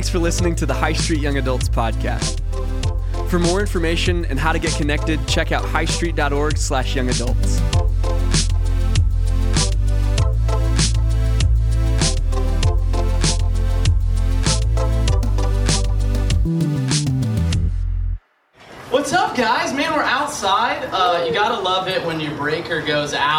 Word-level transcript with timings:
Thanks 0.00 0.08
for 0.08 0.18
listening 0.18 0.54
to 0.54 0.64
the 0.64 0.72
High 0.72 0.94
Street 0.94 1.20
Young 1.20 1.36
Adults 1.36 1.68
podcast. 1.68 2.40
For 3.28 3.38
more 3.38 3.60
information 3.60 4.24
and 4.24 4.40
how 4.40 4.50
to 4.50 4.58
get 4.58 4.72
connected, 4.72 5.20
check 5.28 5.52
out 5.52 5.62
highstreet.org 5.62 6.56
slash 6.56 6.96
young 6.96 7.10
adults. 7.10 7.60
What's 18.88 19.12
up, 19.12 19.36
guys? 19.36 19.74
Man, 19.74 19.94
we're 19.94 20.02
outside. 20.02 20.88
Uh, 20.90 21.24
you 21.26 21.34
gotta 21.34 21.60
love 21.60 21.88
it 21.88 22.02
when 22.06 22.20
your 22.20 22.34
breaker 22.36 22.80
goes 22.80 23.12
out, 23.12 23.29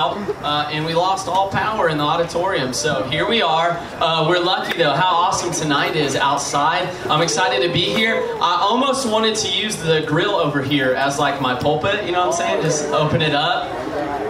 uh, 0.44 0.70
and 0.72 0.86
we 0.86 0.94
lost 0.94 1.28
all 1.28 1.50
power 1.50 1.90
in 1.90 1.98
the 1.98 2.04
auditorium. 2.04 2.74
So 2.74 3.04
here 3.04 3.28
we 3.28 3.42
are. 3.42 3.72
Uh, 4.00 4.26
we're 4.28 4.40
lucky 4.40 4.78
though. 4.78 4.94
How 4.94 5.14
awesome 5.14 5.52
tonight 5.52 5.96
is 5.96 6.16
outside. 6.16 6.88
I'm 7.08 7.22
excited 7.22 7.66
to 7.66 7.74
be 7.74 7.82
here. 7.82 8.16
I 8.42 8.58
almost 8.62 9.08
wanted 9.08 9.36
to 9.38 9.50
use 9.50 9.76
the 9.78 10.04
grill 10.08 10.36
over 10.36 10.62
here 10.62 10.94
as 10.94 11.20
like 11.20 11.42
my 11.42 11.56
pulpit. 11.56 12.06
You 12.06 12.12
know 12.12 12.28
what 12.28 12.34
I'm 12.34 12.34
saying? 12.34 12.62
Just 12.64 12.86
open 12.90 13.22
it 13.22 13.36
up. 13.36 13.72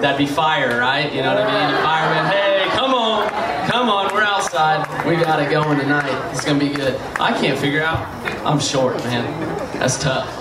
That'd 0.02 0.17
be 0.17 0.25
fire, 0.25 0.79
right? 0.79 1.13
You 1.13 1.21
know 1.21 1.35
what 1.35 1.43
I 1.43 1.71
mean? 1.71 1.83
Fireman, 1.83 2.31
hey, 2.31 2.66
come 2.71 2.93
on, 2.93 3.30
come 3.69 3.89
on. 3.89 4.13
We're 4.13 4.23
outside. 4.23 4.88
We 5.05 5.16
got 5.16 5.41
it 5.41 5.52
going 5.52 5.80
tonight. 5.80 6.31
It's 6.31 6.43
gonna 6.43 6.59
be 6.59 6.69
good. 6.69 6.99
I 7.19 7.39
can't 7.39 7.57
figure 7.57 7.83
out. 7.83 8.07
I'm 8.45 8.59
short, 8.59 8.97
man. 9.03 9.23
That's 9.77 10.02
tough. 10.02 10.41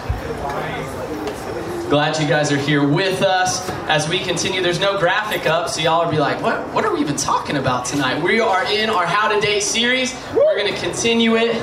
Glad 1.91 2.21
you 2.23 2.29
guys 2.29 2.53
are 2.53 2.57
here 2.57 2.87
with 2.87 3.21
us 3.21 3.69
as 3.89 4.09
we 4.09 4.21
continue. 4.21 4.63
There's 4.63 4.79
no 4.79 4.97
graphic 4.97 5.47
up, 5.47 5.69
so 5.69 5.81
y'all 5.81 6.05
will 6.05 6.13
be 6.13 6.21
like, 6.21 6.41
what, 6.41 6.73
what 6.73 6.85
are 6.85 6.95
we 6.95 7.01
even 7.01 7.17
talking 7.17 7.57
about 7.57 7.85
tonight? 7.85 8.23
We 8.23 8.39
are 8.39 8.65
in 8.73 8.89
our 8.89 9.05
How 9.05 9.27
to 9.27 9.41
Date 9.41 9.65
series. 9.65 10.15
We're 10.33 10.57
going 10.57 10.73
to 10.73 10.81
continue 10.81 11.37
it, 11.37 11.57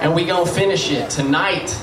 and 0.00 0.14
we 0.14 0.26
going 0.26 0.46
to 0.46 0.52
finish 0.52 0.92
it 0.92 1.10
tonight. 1.10 1.76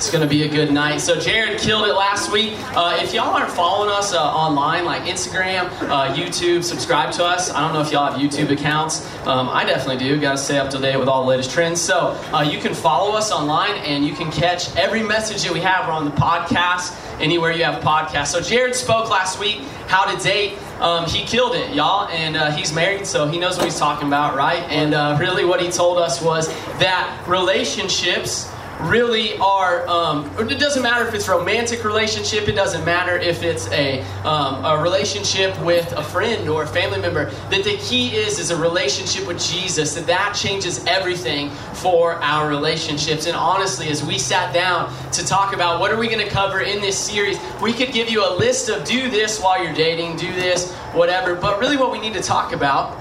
It's 0.00 0.10
going 0.10 0.22
to 0.22 0.26
be 0.26 0.44
a 0.44 0.48
good 0.48 0.72
night. 0.72 1.02
So 1.02 1.20
Jared 1.20 1.60
killed 1.60 1.86
it 1.86 1.92
last 1.92 2.32
week. 2.32 2.54
Uh, 2.74 2.98
if 3.02 3.12
y'all 3.12 3.36
aren't 3.36 3.52
following 3.52 3.90
us 3.90 4.14
uh, 4.14 4.18
online, 4.18 4.86
like 4.86 5.02
Instagram, 5.02 5.66
uh, 5.90 6.14
YouTube, 6.14 6.64
subscribe 6.64 7.12
to 7.12 7.24
us. 7.26 7.50
I 7.50 7.60
don't 7.60 7.74
know 7.74 7.82
if 7.82 7.92
y'all 7.92 8.10
have 8.10 8.18
YouTube 8.18 8.50
accounts. 8.50 9.04
Um, 9.26 9.50
I 9.50 9.62
definitely 9.64 9.98
do. 9.98 10.18
Got 10.18 10.32
to 10.32 10.38
stay 10.38 10.56
up 10.56 10.70
to 10.70 10.78
date 10.78 10.96
with 10.96 11.06
all 11.06 11.24
the 11.24 11.28
latest 11.28 11.50
trends. 11.50 11.82
So 11.82 12.18
uh, 12.32 12.40
you 12.40 12.58
can 12.58 12.72
follow 12.72 13.14
us 13.14 13.30
online, 13.30 13.74
and 13.84 14.02
you 14.02 14.14
can 14.14 14.32
catch 14.32 14.74
every 14.74 15.02
message 15.02 15.42
that 15.42 15.52
we 15.52 15.60
have 15.60 15.90
on 15.90 16.06
the 16.06 16.12
podcast 16.12 16.98
anywhere 17.20 17.52
you 17.52 17.64
have 17.64 17.82
podcasts. 17.82 18.28
So 18.28 18.40
Jared 18.40 18.74
spoke 18.74 19.10
last 19.10 19.38
week 19.38 19.58
how 19.86 20.10
to 20.10 20.24
date. 20.24 20.56
Um, 20.80 21.04
he 21.04 21.26
killed 21.26 21.54
it, 21.54 21.74
y'all, 21.74 22.08
and 22.08 22.38
uh, 22.38 22.50
he's 22.52 22.72
married, 22.72 23.06
so 23.06 23.28
he 23.28 23.38
knows 23.38 23.58
what 23.58 23.66
he's 23.66 23.78
talking 23.78 24.08
about, 24.08 24.34
right? 24.34 24.62
And 24.70 24.94
uh, 24.94 25.18
really, 25.20 25.44
what 25.44 25.60
he 25.60 25.70
told 25.70 25.98
us 25.98 26.22
was 26.22 26.48
that 26.78 27.22
relationships 27.28 28.50
really 28.88 29.36
are 29.38 29.86
um, 29.88 30.30
it 30.38 30.58
doesn't 30.58 30.82
matter 30.82 31.06
if 31.06 31.14
it's 31.14 31.28
romantic 31.28 31.84
relationship 31.84 32.48
it 32.48 32.52
doesn't 32.52 32.84
matter 32.84 33.16
if 33.16 33.42
it's 33.42 33.68
a, 33.68 34.00
um, 34.24 34.64
a 34.64 34.82
relationship 34.82 35.58
with 35.62 35.92
a 35.92 36.02
friend 36.02 36.48
or 36.48 36.62
a 36.62 36.66
family 36.66 37.00
member. 37.00 37.30
That 37.50 37.64
the 37.64 37.76
key 37.78 38.16
is 38.16 38.38
is 38.38 38.50
a 38.50 38.56
relationship 38.56 39.26
with 39.26 39.40
jesus 39.40 39.94
that 39.94 40.06
that 40.06 40.34
changes 40.34 40.84
everything 40.86 41.50
for 41.74 42.14
our 42.14 42.48
relationships. 42.48 43.26
And 43.26 43.36
honestly 43.36 43.88
as 43.88 44.04
we 44.04 44.18
sat 44.18 44.54
down 44.54 44.92
to 45.12 45.24
talk 45.24 45.54
about 45.54 45.80
what 45.80 45.90
are 45.90 45.98
we 45.98 46.08
going 46.08 46.24
to 46.24 46.30
cover 46.30 46.60
in 46.60 46.80
this 46.80 46.98
series 46.98 47.38
we 47.62 47.72
could 47.72 47.92
give 47.92 48.08
you 48.08 48.24
a 48.24 48.32
list 48.34 48.68
of 48.68 48.84
do 48.84 49.10
this 49.10 49.40
while 49.40 49.62
you're 49.62 49.74
dating 49.74 50.16
do 50.16 50.32
this 50.34 50.72
whatever. 50.92 51.34
But 51.34 51.58
really 51.58 51.76
what 51.76 51.92
we 51.92 52.00
need 52.00 52.14
to 52.14 52.22
talk 52.22 52.52
about 52.52 52.99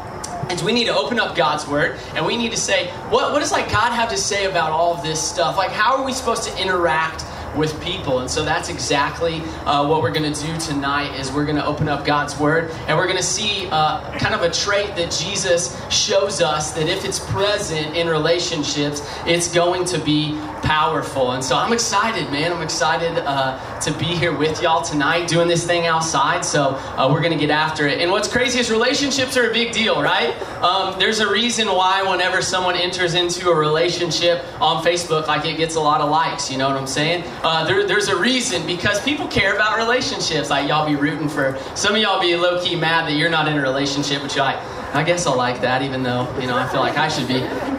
is 0.52 0.64
we 0.64 0.74
need 0.74 0.86
to 0.86 0.96
open 0.96 1.20
up 1.20 1.36
God's 1.36 1.68
Word 1.68 2.00
and 2.16 2.26
we 2.26 2.36
need 2.36 2.52
to 2.52 2.58
say, 2.58 2.88
what, 3.10 3.32
what 3.32 3.40
does 3.40 3.52
like 3.52 3.72
God 3.72 3.92
have 3.92 4.10
to 4.10 4.18
say 4.18 4.46
about 4.46 4.72
all 4.72 4.96
of 4.96 5.04
this 5.04 5.22
stuff? 5.22 5.58
Like, 5.58 5.72
how 5.72 5.98
are 5.98 6.06
we 6.06 6.12
supposed 6.12 6.44
to 6.44 6.62
interact 6.62 7.24
with 7.56 7.80
people 7.82 8.20
and 8.20 8.30
so 8.30 8.44
that's 8.46 8.70
exactly 8.70 9.42
uh, 9.66 9.86
what 9.88 10.02
we're 10.02 10.12
going 10.12 10.32
to 10.32 10.46
do 10.46 10.58
tonight 10.60 11.20
is 11.20 11.32
we're 11.32 11.46
going 11.46 11.56
to 11.56 11.66
open 11.66 11.90
up 11.90 12.06
god's 12.06 12.38
word 12.40 12.70
and 12.88 12.96
we're 12.96 13.06
going 13.06 13.18
to 13.18 13.24
see 13.24 13.68
uh, 13.72 14.18
kind 14.20 14.36
of 14.36 14.44
a 14.44 14.52
trait 14.52 14.96
that 14.96 15.12
jesus 15.12 15.76
shows 15.92 16.42
us 16.42 16.72
that 16.74 16.88
if 16.88 17.04
it's 17.06 17.20
present 17.32 17.96
in 17.96 18.08
relationships 18.08 19.02
it's 19.26 19.54
going 19.54 19.84
to 19.84 19.98
be 20.00 20.34
powerful. 20.62 21.32
And 21.32 21.44
so 21.44 21.56
i'm 21.56 21.74
excited 21.74 22.30
man. 22.32 22.52
I'm 22.52 22.62
excited 22.62 23.18
uh, 23.26 23.80
to 23.82 23.92
be 23.94 24.06
here 24.06 24.36
with 24.36 24.62
y'all 24.62 24.82
tonight 24.82 25.28
doing 25.28 25.48
this 25.48 25.66
thing 25.66 25.88
outside. 25.88 26.44
So 26.44 26.76
uh, 26.98 27.10
we're 27.12 27.22
going 27.22 27.34
to 27.34 27.40
get 27.40 27.50
after 27.50 27.88
it. 27.88 28.00
And 28.00 28.12
what's 28.12 28.28
crazy 28.28 28.60
is 28.60 28.70
relationships 28.70 29.38
are 29.38 29.50
a 29.50 29.54
big 29.54 29.72
deal 29.72 30.02
right? 30.02 30.40
Um, 30.62 30.98
there's 31.00 31.20
a 31.20 31.30
reason 31.30 31.68
why 31.68 32.04
whenever 32.04 32.42
someone 32.42 32.76
enters 32.76 33.14
into 33.14 33.50
a 33.50 33.56
relationship 33.56 34.44
on 34.62 34.84
facebook 34.84 35.28
like 35.28 35.46
it 35.46 35.58
gets 35.58 35.76
a 35.76 35.80
lot 35.80 36.02
of 36.02 36.10
likes 36.10 36.52
you 36.52 36.58
know 36.58 36.68
what 36.68 36.78
i'm 36.78 36.88
saying? 36.88 37.24
Uh, 37.44 37.66
there, 37.66 37.88
there's 37.88 38.08
a 38.08 38.18
reason 38.18 38.66
because 38.66 39.02
people 39.04 39.28
care 39.28 39.56
about 39.56 39.78
relationships. 39.78 40.50
Like 40.50 40.68
y'all 40.68 40.88
be 40.88 40.96
rooting 40.96 41.30
for 41.30 41.58
some 41.76 41.96
of 41.96 42.02
y'all 42.02 42.20
be 42.20 42.36
low 42.36 42.64
key 42.64 42.76
mad 42.76 43.08
that 43.08 43.14
you're 43.14 43.30
not 43.30 43.48
in 43.48 43.58
a 43.58 43.62
relationship, 43.62 44.22
but 44.22 44.36
you're 44.36 44.46
I 44.94 45.04
guess 45.04 45.28
I'll 45.28 45.38
like 45.38 45.62
that, 45.62 45.84
even 45.84 46.02
though 46.02 46.28
you 46.40 46.48
know 46.48 46.58
I 46.58 46.68
feel 46.68 46.80
like 46.80 46.98
I 46.98 47.08
should 47.08 47.28
be. 47.28 47.79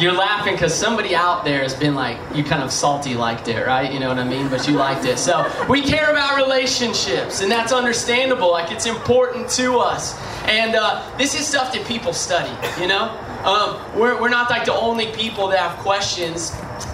You're 0.00 0.12
laughing 0.12 0.54
because 0.54 0.72
somebody 0.72 1.16
out 1.16 1.44
there 1.44 1.62
has 1.62 1.74
been 1.74 1.94
like, 1.94 2.18
you 2.32 2.44
kind 2.44 2.62
of 2.62 2.70
salty 2.70 3.14
liked 3.14 3.48
it, 3.48 3.66
right? 3.66 3.92
You 3.92 3.98
know 3.98 4.08
what 4.08 4.18
I 4.18 4.24
mean? 4.24 4.48
But 4.48 4.68
you 4.68 4.74
liked 4.74 5.04
it. 5.04 5.18
So 5.18 5.50
we 5.68 5.82
care 5.82 6.10
about 6.10 6.36
relationships, 6.36 7.40
and 7.40 7.50
that's 7.50 7.72
understandable. 7.72 8.50
Like 8.50 8.70
it's 8.70 8.86
important 8.86 9.48
to 9.50 9.78
us. 9.78 10.16
And 10.44 10.76
uh, 10.76 11.04
this 11.18 11.34
is 11.34 11.46
stuff 11.46 11.72
that 11.72 11.84
people 11.86 12.12
study, 12.12 12.50
you 12.80 12.86
know? 12.86 13.10
Um, 13.44 13.98
we're, 13.98 14.20
we're 14.20 14.28
not 14.28 14.50
like 14.50 14.66
the 14.66 14.74
only 14.74 15.12
people 15.12 15.48
that 15.48 15.58
have 15.58 15.78
questions 15.80 16.52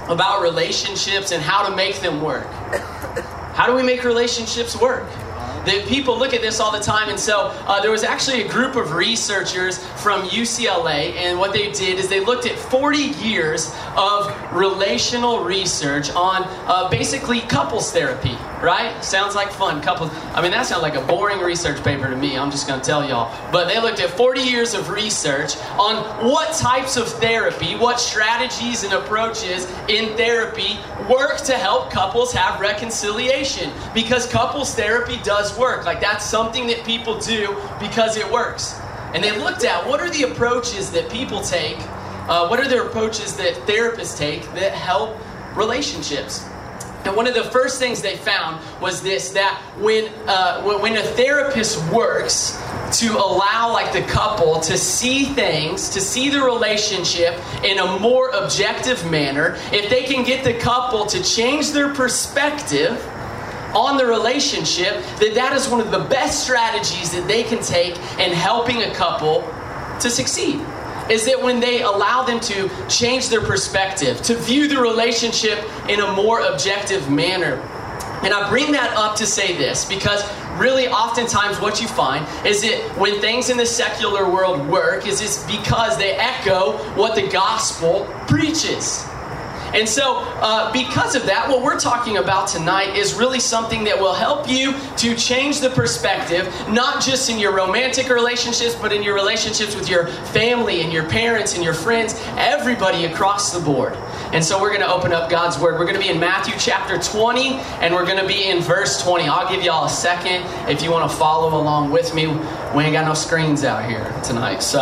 about 0.09 0.43
relationships 0.43 1.31
and 1.33 1.43
how 1.43 1.69
to 1.69 1.77
make 1.77 2.01
them 2.01 2.23
work. 2.23 2.47
How 3.55 3.67
do 3.67 3.75
we 3.75 3.83
make 3.83 4.03
relationships 4.05 4.75
work? 4.81 5.07
That 5.67 5.87
people 5.89 6.19
look 6.19 6.35
at 6.35 6.41
this 6.41 6.61
all 6.61 6.71
the 6.71 6.81
time, 6.81 7.09
and 7.09 7.19
so 7.19 7.53
uh, 7.67 7.81
there 7.81 7.91
was 7.91 8.05
actually 8.05 8.43
a 8.43 8.49
group 8.49 8.77
of 8.77 8.93
researchers 8.93 9.79
from 10.03 10.29
UCLA, 10.29 11.15
and 11.17 11.39
what 11.39 11.53
they 11.53 11.71
did 11.73 11.99
is 11.99 12.09
they 12.09 12.21
looked 12.21 12.47
at 12.47 12.57
40 12.57 12.99
years 12.99 13.75
of 13.97 14.33
relational 14.53 15.45
research 15.45 16.11
on 16.11 16.43
uh, 16.67 16.89
basically 16.91 17.41
couples 17.41 17.93
therapy. 17.93 18.37
Right? 18.65 19.05
Sounds 19.05 19.35
like 19.35 19.53
fun. 19.53 19.83
Couples. 19.83 20.11
I 20.35 20.41
mean, 20.41 20.51
that 20.53 20.65
sounds 20.65 20.81
like 20.81 20.95
a 20.95 21.03
boring 21.03 21.41
research 21.41 21.85
paper 21.85 22.09
to 22.09 22.17
me. 22.17 22.39
I'm 22.39 22.51
just 22.51 22.67
going 22.67 22.81
to 22.81 22.87
tell 22.87 23.07
y'all. 23.07 23.31
But 23.53 23.69
they 23.69 23.79
looked 23.79 24.01
at 24.01 24.09
40 24.09 24.41
years 24.41 24.73
of 24.73 24.89
research 24.89 25.59
on 25.79 25.97
what 26.27 26.55
types 26.55 26.97
of 26.97 27.07
therapy, 27.07 27.77
what 27.77 28.01
strategies 28.01 28.83
and 28.83 28.95
approaches 28.95 29.71
in 29.89 30.17
therapy 30.17 30.79
work 31.11 31.43
to 31.43 31.59
help 31.59 31.91
couples 31.91 32.33
have 32.33 32.59
reconciliation. 32.59 33.71
Because 33.93 34.27
couples 34.27 34.75
therapy 34.75 35.19
does 35.23 35.59
work. 35.59 35.85
Like 35.85 36.01
that's 36.01 36.25
something 36.25 36.67
that 36.69 36.87
people 36.87 37.19
do 37.19 37.61
because 37.79 38.17
it 38.17 38.33
works. 38.33 38.81
And 39.13 39.23
they 39.23 39.39
looked 39.39 39.65
at 39.65 39.87
what 39.87 40.01
are 40.01 40.09
the 40.09 40.23
approaches 40.23 40.91
that 40.93 41.11
people 41.11 41.43
take, 41.43 41.77
uh, 42.31 42.49
what 42.49 42.61
are 42.61 42.69
the 42.69 42.83
approaches 42.83 43.37
that 43.37 43.57
therapists 43.67 44.17
take 44.17 44.43
that 44.55 44.73
help 44.73 45.19
relationships. 45.55 46.49
And 47.05 47.15
one 47.15 47.27
of 47.27 47.35
the 47.35 47.45
first 47.45 47.79
things 47.79 48.01
they 48.01 48.17
found 48.17 48.61
was 48.81 49.03
this 49.03 49.31
that 49.31 49.61
when, 49.79 50.09
uh, 50.27 50.63
when 50.63 50.97
a 50.97 51.03
therapist 51.03 51.79
works 51.93 52.59
to 53.01 53.13
allow 53.17 53.73
like 53.73 53.93
the 53.93 54.03
couple 54.03 54.61
to 54.61 54.79
see 54.79 55.25
things, 55.25 55.91
to 55.91 56.01
see 56.01 56.31
the 56.31 56.41
relationship 56.41 57.39
in 57.63 57.79
a 57.79 57.99
more 57.99 58.31
objective 58.31 59.11
manner, 59.11 59.57
if 59.73 59.91
they 59.91 60.05
can 60.05 60.25
get 60.25 60.45
the 60.45 60.55
couple 60.55 61.05
to 61.07 61.23
change 61.23 61.73
their 61.73 61.93
perspective 61.93 63.05
on 63.75 63.97
the 63.97 64.07
relationship, 64.07 65.03
that 65.19 65.33
that 65.35 65.53
is 65.53 65.69
one 65.69 65.81
of 65.81 65.91
the 65.91 65.99
best 65.99 66.45
strategies 66.45 67.13
that 67.13 67.27
they 67.29 67.43
can 67.43 67.61
take 67.63 67.97
in 68.19 68.33
helping 68.33 68.83
a 68.83 68.95
couple 68.95 69.43
to 70.01 70.09
succeed 70.09 70.65
is 71.11 71.27
that 71.27 71.43
when 71.43 71.61
they 71.61 71.83
allow 71.83 72.25
them 72.25 72.41
to 72.41 72.71
change 72.89 73.29
their 73.29 73.41
perspective, 73.41 74.21
to 74.23 74.37
view 74.37 74.69
the 74.69 74.81
relationship 74.81 75.59
in 75.89 76.01
a 76.01 76.13
more 76.13 76.41
objective 76.41 77.11
manner. 77.11 77.57
And 78.23 78.33
I 78.33 78.49
bring 78.49 78.73
that 78.73 78.97
up 78.97 79.17
to 79.17 79.27
say 79.27 79.57
this 79.57 79.85
because 79.85 80.23
really 80.59 80.89
oftentimes 80.89 81.61
what 81.61 81.81
you 81.81 81.89
find 81.89 82.27
is 82.47 82.63
that 82.63 82.81
when 82.99 83.21
things 83.21 83.51
in 83.51 83.57
the 83.57 83.67
secular 83.67 84.31
world 84.31 84.67
work 84.69 85.07
is 85.07 85.21
it's 85.21 85.45
because 85.45 85.99
they 85.99 86.13
echo 86.13 86.79
what 86.95 87.15
the 87.15 87.29
gospel 87.29 88.07
preaches. 88.27 89.05
And 89.75 89.89
so, 89.89 90.19
uh, 90.41 90.73
because 90.73 91.17
of 91.17 91.27
that, 91.27 91.49
what 91.49 91.61
we're 91.61 91.81
talking 91.81 92.19
about 92.19 92.47
tonight 92.47 92.97
is 92.97 93.15
really 93.15 93.41
something 93.41 93.83
that 93.85 93.99
will 93.99 94.15
help 94.15 94.49
you 94.49 94.73
to 94.99 95.17
change 95.17 95.61
the 95.61 95.71
perspective, 95.71 96.47
not 96.69 97.03
just 97.03 97.29
in 97.29 97.41
your 97.41 97.53
romantic 97.53 98.09
relationships, 98.09 98.77
but 98.77 98.93
in 98.93 99.03
your 99.03 99.15
relationships 99.15 99.75
with 99.75 99.89
your 99.89 100.07
family 100.07 100.83
and 100.83 100.93
your 100.93 101.09
parents 101.09 101.57
and 101.57 101.65
your 101.65 101.75
friends, 101.75 102.15
everybody 102.37 103.07
across 103.07 103.53
the 103.53 103.59
board. 103.59 103.95
And 104.33 104.45
so 104.45 104.61
we're 104.61 104.71
going 104.71 104.81
to 104.81 104.93
open 104.93 105.13
up 105.13 105.29
God's 105.29 105.59
Word. 105.59 105.79
We're 105.79 105.87
going 105.87 105.97
to 105.97 106.01
be 106.01 106.09
in 106.09 106.21
Matthew 106.21 106.55
chapter 106.57 106.97
20, 106.99 107.55
and 107.81 107.95
we're 107.95 108.07
going 108.07 108.19
to 108.19 108.27
be 108.27 108.45
in 108.45 108.61
verse 108.61 109.03
20. 109.03 109.25
I'll 109.25 109.53
give 109.53 109.65
y'all 109.65 109.87
a 109.87 109.89
second 109.89 110.45
if 110.69 110.83
you 110.83 110.93
want 110.93 111.11
to 111.11 111.17
follow 111.17 111.61
along 111.61 111.91
with 111.91 112.15
me. 112.15 112.29
We 112.29 112.85
ain't 112.85 112.93
got 112.93 113.07
no 113.07 113.15
screens 113.15 113.65
out 113.65 113.89
here 113.89 114.05
tonight. 114.23 114.63
So 114.63 114.81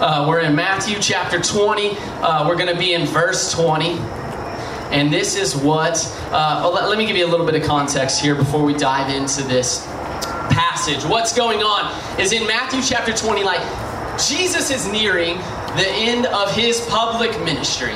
uh, 0.00 0.26
we're 0.28 0.40
in 0.40 0.54
Matthew 0.54 0.98
chapter 1.00 1.40
20. 1.40 1.96
Uh, 1.98 2.48
we're 2.48 2.56
going 2.56 2.72
to 2.72 2.78
be 2.78 2.94
in 2.94 3.06
verse 3.06 3.52
20. 3.52 4.21
And 4.92 5.12
this 5.12 5.36
is 5.36 5.56
what, 5.56 6.06
uh, 6.32 6.70
let, 6.72 6.88
let 6.88 6.98
me 6.98 7.06
give 7.06 7.16
you 7.16 7.26
a 7.26 7.30
little 7.30 7.46
bit 7.46 7.54
of 7.54 7.66
context 7.66 8.20
here 8.20 8.34
before 8.34 8.62
we 8.62 8.74
dive 8.74 9.12
into 9.12 9.42
this 9.42 9.86
passage. 10.50 11.04
What's 11.04 11.34
going 11.34 11.62
on 11.62 12.20
is 12.20 12.32
in 12.32 12.46
Matthew 12.46 12.82
chapter 12.82 13.12
20, 13.12 13.42
like 13.42 13.60
Jesus 14.20 14.70
is 14.70 14.86
nearing 14.86 15.38
the 15.76 15.88
end 15.88 16.26
of 16.26 16.54
his 16.54 16.86
public 16.90 17.30
ministry 17.42 17.94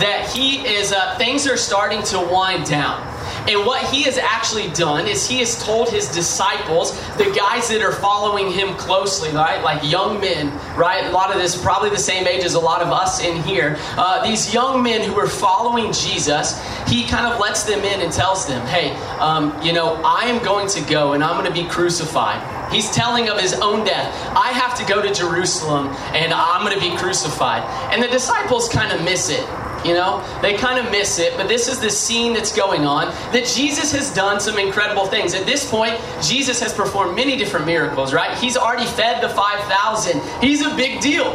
that 0.00 0.28
he 0.34 0.66
is, 0.66 0.92
uh, 0.92 1.16
things 1.16 1.46
are 1.46 1.56
starting 1.56 2.02
to 2.02 2.18
wind 2.18 2.66
down. 2.66 3.11
And 3.48 3.66
what 3.66 3.84
he 3.92 4.04
has 4.04 4.18
actually 4.18 4.68
done 4.70 5.06
is 5.06 5.26
he 5.26 5.38
has 5.38 5.62
told 5.62 5.90
his 5.90 6.08
disciples, 6.08 6.92
the 7.16 7.32
guys 7.36 7.68
that 7.68 7.82
are 7.82 7.92
following 7.92 8.52
him 8.52 8.74
closely, 8.76 9.30
right? 9.30 9.62
Like 9.62 9.82
young 9.88 10.20
men, 10.20 10.52
right? 10.76 11.04
A 11.06 11.10
lot 11.10 11.34
of 11.34 11.40
this, 11.40 11.60
probably 11.60 11.90
the 11.90 11.98
same 11.98 12.26
age 12.26 12.44
as 12.44 12.54
a 12.54 12.60
lot 12.60 12.82
of 12.82 12.88
us 12.88 13.22
in 13.22 13.42
here. 13.42 13.76
Uh, 13.96 14.24
these 14.24 14.54
young 14.54 14.82
men 14.82 15.08
who 15.08 15.18
are 15.18 15.26
following 15.26 15.92
Jesus, 15.92 16.60
he 16.86 17.06
kind 17.06 17.26
of 17.26 17.40
lets 17.40 17.64
them 17.64 17.80
in 17.80 18.00
and 18.00 18.12
tells 18.12 18.46
them, 18.46 18.64
hey, 18.66 18.90
um, 19.18 19.60
you 19.62 19.72
know, 19.72 20.00
I 20.04 20.24
am 20.26 20.42
going 20.44 20.68
to 20.68 20.80
go 20.82 21.14
and 21.14 21.24
I'm 21.24 21.42
going 21.42 21.52
to 21.52 21.62
be 21.62 21.68
crucified. 21.68 22.72
He's 22.72 22.90
telling 22.90 23.28
of 23.28 23.38
his 23.38 23.54
own 23.54 23.84
death. 23.84 24.14
I 24.36 24.52
have 24.52 24.78
to 24.78 24.84
go 24.86 25.02
to 25.02 25.12
Jerusalem 25.12 25.88
and 26.14 26.32
I'm 26.32 26.64
going 26.64 26.78
to 26.78 26.80
be 26.80 26.96
crucified. 26.96 27.62
And 27.92 28.02
the 28.02 28.08
disciples 28.08 28.68
kind 28.68 28.92
of 28.92 29.04
miss 29.04 29.28
it. 29.30 29.46
You 29.84 29.94
know, 29.94 30.24
they 30.42 30.54
kind 30.54 30.84
of 30.84 30.90
miss 30.92 31.18
it, 31.18 31.36
but 31.36 31.48
this 31.48 31.68
is 31.68 31.80
the 31.80 31.90
scene 31.90 32.32
that's 32.32 32.54
going 32.54 32.86
on 32.86 33.06
that 33.32 33.46
Jesus 33.46 33.90
has 33.92 34.14
done 34.14 34.38
some 34.38 34.58
incredible 34.58 35.06
things. 35.06 35.34
At 35.34 35.44
this 35.44 35.68
point, 35.68 36.00
Jesus 36.22 36.60
has 36.60 36.72
performed 36.72 37.16
many 37.16 37.36
different 37.36 37.66
miracles, 37.66 38.14
right? 38.14 38.36
He's 38.38 38.56
already 38.56 38.86
fed 38.86 39.22
the 39.22 39.28
5,000. 39.28 40.20
He's 40.40 40.64
a 40.64 40.74
big 40.76 41.00
deal. 41.00 41.32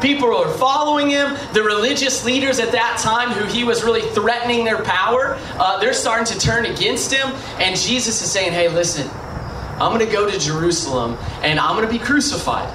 People 0.00 0.34
are 0.34 0.48
following 0.54 1.10
him. 1.10 1.36
The 1.52 1.62
religious 1.62 2.24
leaders 2.24 2.58
at 2.58 2.72
that 2.72 2.98
time, 2.98 3.30
who 3.30 3.44
he 3.46 3.64
was 3.64 3.82
really 3.82 4.02
threatening 4.12 4.64
their 4.64 4.82
power, 4.82 5.36
uh, 5.58 5.78
they're 5.78 5.92
starting 5.92 6.26
to 6.26 6.38
turn 6.38 6.66
against 6.66 7.12
him. 7.12 7.28
And 7.58 7.76
Jesus 7.76 8.22
is 8.22 8.30
saying, 8.30 8.52
hey, 8.52 8.68
listen, 8.68 9.10
I'm 9.80 9.92
going 9.92 10.06
to 10.06 10.12
go 10.12 10.30
to 10.30 10.38
Jerusalem 10.38 11.18
and 11.42 11.58
I'm 11.58 11.76
going 11.76 11.86
to 11.86 11.92
be 11.92 12.02
crucified. 12.02 12.68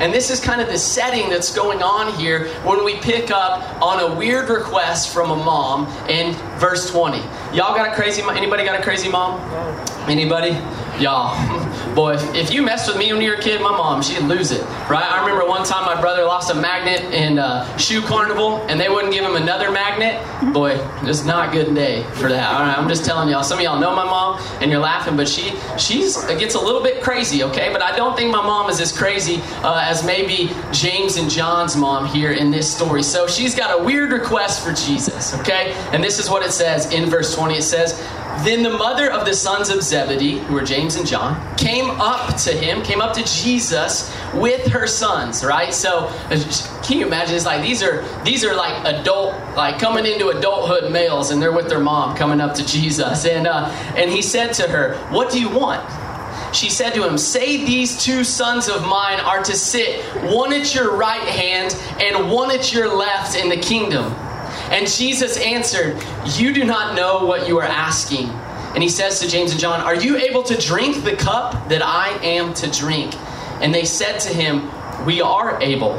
And 0.00 0.14
this 0.14 0.30
is 0.30 0.40
kind 0.40 0.62
of 0.62 0.68
the 0.68 0.78
setting 0.78 1.28
that's 1.28 1.54
going 1.54 1.82
on 1.82 2.18
here 2.18 2.48
when 2.64 2.84
we 2.84 2.96
pick 3.00 3.30
up 3.30 3.82
on 3.82 4.00
a 4.00 4.16
weird 4.16 4.48
request 4.48 5.12
from 5.12 5.30
a 5.30 5.36
mom 5.36 5.86
in 6.08 6.32
verse 6.58 6.90
20. 6.90 7.18
Y'all 7.54 7.74
got 7.74 7.92
a 7.92 7.94
crazy 7.94 8.22
mom? 8.22 8.34
Anybody 8.34 8.64
got 8.64 8.80
a 8.80 8.82
crazy 8.82 9.10
mom? 9.10 9.38
Anybody? 10.08 10.52
Y'all, 11.00 11.34
boy, 11.94 12.12
if, 12.12 12.34
if 12.34 12.52
you 12.52 12.60
messed 12.60 12.86
with 12.86 12.98
me 12.98 13.10
when 13.10 13.22
you 13.22 13.30
were 13.30 13.36
a 13.36 13.40
kid, 13.40 13.58
my 13.62 13.70
mom, 13.70 14.02
she'd 14.02 14.22
lose 14.24 14.50
it, 14.50 14.60
right? 14.90 15.02
I 15.02 15.20
remember 15.20 15.46
one 15.46 15.64
time 15.64 15.86
my 15.86 15.98
brother 15.98 16.24
lost 16.24 16.50
a 16.50 16.54
magnet 16.54 17.14
in 17.14 17.38
uh, 17.38 17.74
Shoe 17.78 18.02
Carnival, 18.02 18.58
and 18.68 18.78
they 18.78 18.90
wouldn't 18.90 19.10
give 19.10 19.24
him 19.24 19.34
another 19.34 19.70
magnet. 19.70 20.20
Boy, 20.52 20.76
just 21.06 21.24
not 21.24 21.52
good 21.52 21.74
day 21.74 22.02
for 22.16 22.28
that. 22.28 22.52
All 22.52 22.60
right, 22.60 22.76
I'm 22.76 22.86
just 22.86 23.06
telling 23.06 23.30
y'all. 23.30 23.42
Some 23.42 23.58
of 23.58 23.64
y'all 23.64 23.80
know 23.80 23.96
my 23.96 24.04
mom, 24.04 24.42
and 24.60 24.70
you're 24.70 24.80
laughing, 24.80 25.16
but 25.16 25.26
she 25.26 25.54
she's 25.78 26.22
gets 26.24 26.54
a 26.54 26.60
little 26.60 26.82
bit 26.82 27.02
crazy, 27.02 27.44
okay? 27.44 27.72
But 27.72 27.80
I 27.80 27.96
don't 27.96 28.14
think 28.14 28.30
my 28.30 28.42
mom 28.42 28.68
is 28.68 28.78
as 28.78 28.96
crazy 28.96 29.40
uh, 29.62 29.82
as 29.82 30.04
maybe 30.04 30.50
James 30.72 31.16
and 31.16 31.30
John's 31.30 31.76
mom 31.76 32.04
here 32.04 32.32
in 32.32 32.50
this 32.50 32.70
story. 32.70 33.02
So 33.02 33.26
she's 33.26 33.54
got 33.54 33.80
a 33.80 33.82
weird 33.82 34.12
request 34.12 34.62
for 34.62 34.74
Jesus, 34.74 35.32
okay? 35.40 35.72
And 35.92 36.04
this 36.04 36.18
is 36.18 36.28
what 36.28 36.44
it 36.44 36.52
says 36.52 36.92
in 36.92 37.08
verse 37.08 37.34
20. 37.34 37.56
It 37.56 37.62
says, 37.62 38.06
then 38.44 38.62
the 38.62 38.70
mother 38.70 39.10
of 39.10 39.26
the 39.26 39.34
sons 39.34 39.68
of 39.68 39.82
Zebedee, 39.82 40.38
who 40.38 40.54
were 40.54 40.64
James 40.64 40.96
and 40.96 41.06
John, 41.06 41.56
came 41.56 41.90
up 42.00 42.36
to 42.38 42.52
him, 42.52 42.82
came 42.82 43.00
up 43.00 43.12
to 43.14 43.24
Jesus 43.24 44.14
with 44.34 44.66
her 44.68 44.86
sons, 44.86 45.44
right? 45.44 45.74
So 45.74 46.08
can 46.82 46.98
you 46.98 47.06
imagine? 47.06 47.36
It's 47.36 47.44
like 47.44 47.62
these 47.62 47.82
are 47.82 48.02
these 48.24 48.44
are 48.44 48.54
like 48.54 48.84
adult, 48.84 49.34
like 49.56 49.78
coming 49.78 50.06
into 50.06 50.28
adulthood 50.28 50.90
males, 50.90 51.30
and 51.30 51.40
they're 51.40 51.52
with 51.52 51.68
their 51.68 51.80
mom 51.80 52.16
coming 52.16 52.40
up 52.40 52.54
to 52.54 52.66
Jesus. 52.66 53.26
And 53.26 53.46
uh, 53.46 53.68
and 53.96 54.10
he 54.10 54.22
said 54.22 54.52
to 54.54 54.68
her, 54.68 54.96
What 55.10 55.30
do 55.30 55.40
you 55.40 55.48
want? 55.48 55.84
She 56.54 56.68
said 56.70 56.94
to 56.94 57.06
him, 57.06 57.16
Say 57.18 57.64
these 57.64 58.02
two 58.02 58.24
sons 58.24 58.68
of 58.68 58.86
mine 58.86 59.20
are 59.20 59.42
to 59.42 59.52
sit, 59.54 60.04
one 60.32 60.52
at 60.52 60.74
your 60.74 60.96
right 60.96 61.28
hand 61.28 61.74
and 62.00 62.30
one 62.30 62.50
at 62.50 62.72
your 62.72 62.94
left 62.94 63.36
in 63.36 63.48
the 63.48 63.56
kingdom. 63.56 64.14
And 64.70 64.88
Jesus 64.88 65.36
answered, 65.36 66.02
You 66.36 66.54
do 66.54 66.64
not 66.64 66.94
know 66.94 67.26
what 67.26 67.48
you 67.48 67.58
are 67.58 67.64
asking. 67.64 68.28
And 68.72 68.82
he 68.82 68.88
says 68.88 69.18
to 69.18 69.28
James 69.28 69.50
and 69.50 69.60
John, 69.60 69.80
Are 69.80 69.96
you 69.96 70.16
able 70.16 70.44
to 70.44 70.56
drink 70.56 71.02
the 71.02 71.16
cup 71.16 71.68
that 71.68 71.82
I 71.82 72.10
am 72.22 72.54
to 72.54 72.70
drink? 72.70 73.14
And 73.60 73.74
they 73.74 73.84
said 73.84 74.20
to 74.20 74.28
him, 74.32 74.70
We 75.04 75.20
are 75.20 75.60
able. 75.60 75.94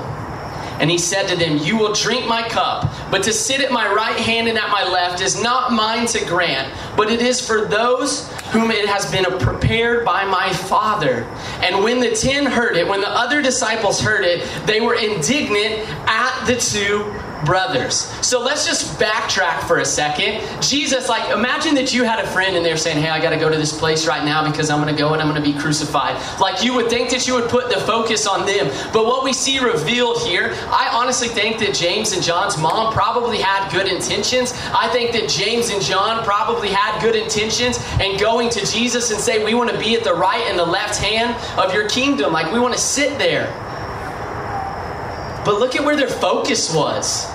And 0.79 0.89
he 0.89 0.97
said 0.97 1.27
to 1.27 1.35
them, 1.35 1.57
You 1.57 1.77
will 1.77 1.93
drink 1.93 2.27
my 2.27 2.47
cup, 2.47 2.89
but 3.11 3.23
to 3.23 3.33
sit 3.33 3.59
at 3.59 3.71
my 3.71 3.93
right 3.93 4.15
hand 4.15 4.47
and 4.47 4.57
at 4.57 4.69
my 4.71 4.87
left 4.87 5.21
is 5.21 5.43
not 5.43 5.73
mine 5.73 6.07
to 6.07 6.25
grant, 6.25 6.73
but 6.95 7.11
it 7.11 7.21
is 7.21 7.45
for 7.45 7.65
those 7.65 8.31
whom 8.51 8.71
it 8.71 8.87
has 8.87 9.09
been 9.11 9.25
prepared 9.37 10.03
by 10.05 10.25
my 10.25 10.51
Father. 10.51 11.23
And 11.61 11.83
when 11.83 11.99
the 11.99 12.15
ten 12.15 12.45
heard 12.45 12.77
it, 12.77 12.87
when 12.87 13.01
the 13.01 13.09
other 13.09 13.41
disciples 13.41 14.01
heard 14.01 14.23
it, 14.23 14.49
they 14.65 14.81
were 14.81 14.95
indignant 14.95 15.87
at 16.07 16.45
the 16.45 16.55
two 16.55 17.13
brothers. 17.45 17.95
So 18.25 18.41
let's 18.41 18.65
just 18.65 18.99
backtrack 18.99 19.67
for 19.67 19.79
a 19.79 19.85
second. 19.85 20.41
Jesus, 20.61 21.09
like, 21.09 21.31
imagine 21.31 21.75
that 21.75 21.93
you 21.93 22.03
had 22.03 22.23
a 22.23 22.27
friend 22.27 22.55
and 22.55 22.65
they're 22.65 22.77
saying, 22.77 23.01
Hey, 23.01 23.09
I 23.09 23.21
got 23.21 23.31
to 23.31 23.37
go 23.37 23.49
to 23.49 23.57
this 23.57 23.77
place 23.77 24.07
right 24.07 24.23
now 24.23 24.49
because 24.49 24.69
I'm 24.69 24.81
going 24.81 24.93
to 24.93 24.99
go 24.99 25.13
and 25.13 25.21
I'm 25.21 25.29
going 25.29 25.41
to 25.41 25.51
be 25.51 25.57
crucified. 25.57 26.21
Like, 26.39 26.63
you 26.63 26.73
would 26.73 26.89
think 26.89 27.09
that 27.11 27.27
you 27.27 27.35
would 27.35 27.49
put 27.49 27.69
the 27.69 27.79
focus 27.81 28.27
on 28.27 28.45
them. 28.45 28.67
But 28.93 29.05
what 29.05 29.23
we 29.23 29.33
see 29.33 29.59
revealed 29.59 30.21
here, 30.21 30.53
I 30.67 30.89
honestly 30.91 31.27
think 31.27 31.59
that 31.59 31.73
James 31.73 32.11
and 32.13 32.23
John's 32.23 32.57
mom 32.57 32.93
probably 32.93 33.39
had 33.39 33.71
good 33.71 33.87
intentions. 33.87 34.53
I 34.73 34.89
think 34.91 35.11
that 35.13 35.29
James 35.29 35.69
and 35.69 35.81
John 35.81 36.23
probably 36.23 36.69
had 36.69 37.01
good 37.01 37.15
intentions 37.15 37.79
and 37.99 38.19
going 38.19 38.49
to 38.51 38.65
Jesus 38.65 39.11
and 39.11 39.19
say, 39.19 39.43
We 39.43 39.53
want 39.53 39.69
to 39.69 39.77
be 39.77 39.95
at 39.95 40.03
the 40.03 40.13
right 40.13 40.43
and 40.47 40.57
the 40.57 40.65
left 40.65 40.99
hand 40.99 41.35
of 41.59 41.73
your 41.73 41.89
kingdom. 41.89 42.33
Like, 42.33 42.51
we 42.51 42.59
want 42.59 42.73
to 42.73 42.79
sit 42.79 43.17
there. 43.17 43.70
But 45.43 45.59
look 45.59 45.75
at 45.75 45.83
where 45.83 45.95
their 45.95 46.07
focus 46.07 46.73
was. 46.73 47.27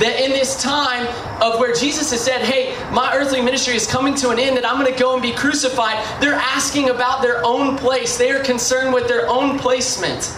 That 0.00 0.20
in 0.24 0.30
this 0.30 0.60
time 0.60 1.06
of 1.42 1.60
where 1.60 1.74
Jesus 1.74 2.10
has 2.10 2.20
said, 2.20 2.42
Hey, 2.42 2.74
my 2.92 3.14
earthly 3.14 3.42
ministry 3.42 3.74
is 3.74 3.86
coming 3.86 4.14
to 4.16 4.30
an 4.30 4.38
end, 4.38 4.56
that 4.56 4.66
I'm 4.66 4.80
going 4.80 4.92
to 4.92 4.98
go 4.98 5.12
and 5.12 5.22
be 5.22 5.32
crucified, 5.32 6.04
they're 6.20 6.34
asking 6.34 6.90
about 6.90 7.22
their 7.22 7.44
own 7.44 7.76
place. 7.76 8.16
They 8.16 8.30
are 8.30 8.42
concerned 8.42 8.94
with 8.94 9.06
their 9.06 9.28
own 9.28 9.58
placement. 9.58 10.30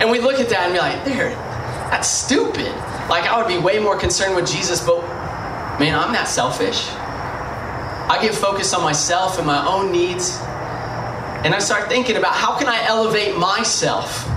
And 0.00 0.10
we 0.10 0.20
look 0.20 0.40
at 0.40 0.48
that 0.48 0.66
and 0.66 0.72
be 0.72 0.78
like, 0.78 1.04
There, 1.04 1.30
that's 1.90 2.08
stupid. 2.08 2.72
Like, 3.08 3.24
I 3.24 3.36
would 3.36 3.48
be 3.48 3.58
way 3.58 3.78
more 3.78 3.98
concerned 3.98 4.36
with 4.36 4.50
Jesus, 4.50 4.80
but 4.84 5.02
man, 5.78 5.98
I'm 5.98 6.12
not 6.12 6.28
selfish. 6.28 6.88
I 8.08 8.18
get 8.22 8.34
focused 8.34 8.74
on 8.74 8.82
myself 8.82 9.38
and 9.38 9.46
my 9.46 9.66
own 9.66 9.90
needs. 9.90 10.38
And 11.44 11.54
I 11.54 11.58
start 11.58 11.88
thinking 11.88 12.16
about 12.16 12.34
how 12.34 12.56
can 12.56 12.68
I 12.68 12.84
elevate 12.86 13.36
myself? 13.36 14.28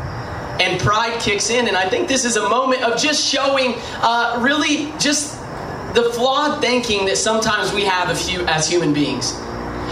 And 0.59 0.79
pride 0.79 1.19
kicks 1.19 1.49
in. 1.49 1.67
And 1.67 1.75
I 1.77 1.89
think 1.89 2.07
this 2.07 2.25
is 2.25 2.37
a 2.37 2.49
moment 2.49 2.83
of 2.83 2.99
just 2.99 3.25
showing 3.25 3.75
uh, 4.01 4.39
really 4.41 4.91
just 4.99 5.39
the 5.93 6.11
flawed 6.13 6.61
thinking 6.61 7.05
that 7.05 7.17
sometimes 7.17 7.73
we 7.73 7.83
have 7.83 8.09
as 8.09 8.69
human 8.69 8.93
beings. 8.93 9.33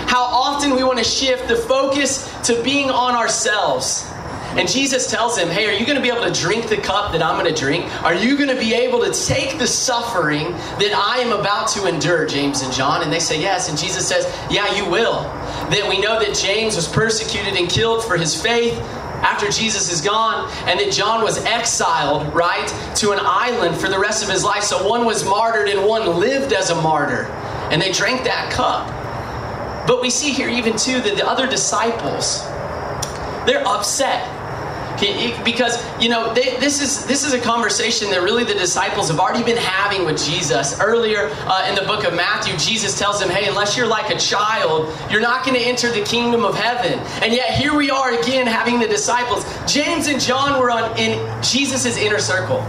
How 0.07 0.23
often 0.23 0.75
we 0.75 0.83
want 0.83 0.99
to 0.99 1.03
shift 1.03 1.47
the 1.47 1.55
focus 1.55 2.29
to 2.43 2.61
being 2.61 2.91
on 2.91 3.15
ourselves. 3.15 4.05
And 4.55 4.69
Jesus 4.69 5.09
tells 5.09 5.37
him, 5.37 5.47
Hey, 5.47 5.67
are 5.67 5.71
you 5.71 5.85
going 5.85 5.95
to 5.95 6.01
be 6.01 6.09
able 6.09 6.31
to 6.31 6.39
drink 6.39 6.67
the 6.67 6.77
cup 6.77 7.11
that 7.13 7.23
I'm 7.23 7.41
going 7.41 7.51
to 7.51 7.59
drink? 7.59 7.85
Are 8.03 8.13
you 8.13 8.37
going 8.37 8.49
to 8.49 8.59
be 8.59 8.75
able 8.75 8.99
to 8.99 9.11
take 9.11 9.57
the 9.57 9.65
suffering 9.65 10.51
that 10.51 10.93
I 10.93 11.19
am 11.19 11.31
about 11.31 11.69
to 11.69 11.87
endure, 11.87 12.27
James 12.27 12.61
and 12.61 12.71
John? 12.71 13.01
And 13.01 13.11
they 13.11 13.19
say, 13.19 13.41
Yes. 13.41 13.69
And 13.69 13.77
Jesus 13.77 14.07
says, 14.07 14.25
Yeah, 14.51 14.71
you 14.75 14.87
will. 14.87 15.23
That 15.71 15.87
we 15.89 15.99
know 15.99 16.19
that 16.19 16.35
James 16.35 16.75
was 16.75 16.87
persecuted 16.87 17.55
and 17.55 17.67
killed 17.67 18.03
for 18.03 18.15
his 18.15 18.39
faith 18.39 18.77
after 19.23 19.49
Jesus 19.49 19.91
is 19.91 20.01
gone, 20.01 20.51
and 20.67 20.79
that 20.79 20.91
John 20.91 21.23
was 21.23 21.43
exiled, 21.45 22.33
right, 22.33 22.67
to 22.97 23.11
an 23.11 23.19
island 23.21 23.77
for 23.77 23.87
the 23.87 23.97
rest 23.97 24.23
of 24.23 24.29
his 24.29 24.43
life. 24.43 24.63
So 24.63 24.87
one 24.87 25.05
was 25.05 25.23
martyred 25.25 25.69
and 25.69 25.87
one 25.87 26.19
lived 26.19 26.53
as 26.53 26.69
a 26.69 26.75
martyr. 26.81 27.25
And 27.71 27.81
they 27.81 27.91
drank 27.91 28.23
that 28.25 28.51
cup. 28.51 28.87
But 29.87 30.01
we 30.01 30.09
see 30.09 30.31
here, 30.31 30.49
even 30.49 30.77
too, 30.77 31.01
that 31.01 31.15
the 31.15 31.27
other 31.27 31.47
disciples, 31.47 32.43
they're 33.45 33.65
upset 33.67 34.32
because 35.43 35.83
you 36.01 36.09
know 36.09 36.33
they, 36.33 36.57
this 36.57 36.81
is 36.81 37.05
this 37.05 37.23
is 37.23 37.33
a 37.33 37.39
conversation 37.39 38.09
that 38.11 38.21
really 38.21 38.43
the 38.43 38.53
disciples 38.53 39.09
have 39.09 39.19
already 39.19 39.43
been 39.43 39.57
having 39.57 40.05
with 40.05 40.23
Jesus 40.23 40.79
earlier 40.79 41.29
uh, 41.47 41.67
in 41.69 41.75
the 41.75 41.81
book 41.81 42.03
of 42.05 42.13
Matthew. 42.13 42.57
Jesus 42.57 42.97
tells 42.97 43.19
them, 43.19 43.29
"Hey, 43.29 43.47
unless 43.47 43.77
you're 43.77 43.87
like 43.87 44.13
a 44.13 44.17
child, 44.17 44.93
you're 45.11 45.21
not 45.21 45.45
going 45.45 45.57
to 45.57 45.63
enter 45.63 45.91
the 45.91 46.03
kingdom 46.03 46.43
of 46.43 46.55
heaven." 46.55 46.99
And 47.21 47.33
yet 47.33 47.51
here 47.57 47.75
we 47.75 47.89
are 47.89 48.19
again 48.19 48.47
having 48.47 48.79
the 48.79 48.87
disciples. 48.87 49.45
James 49.71 50.07
and 50.07 50.19
John 50.19 50.59
were 50.59 50.71
on 50.71 50.97
in 50.97 51.19
Jesus's 51.41 51.97
inner 51.97 52.19
circle. 52.19 52.61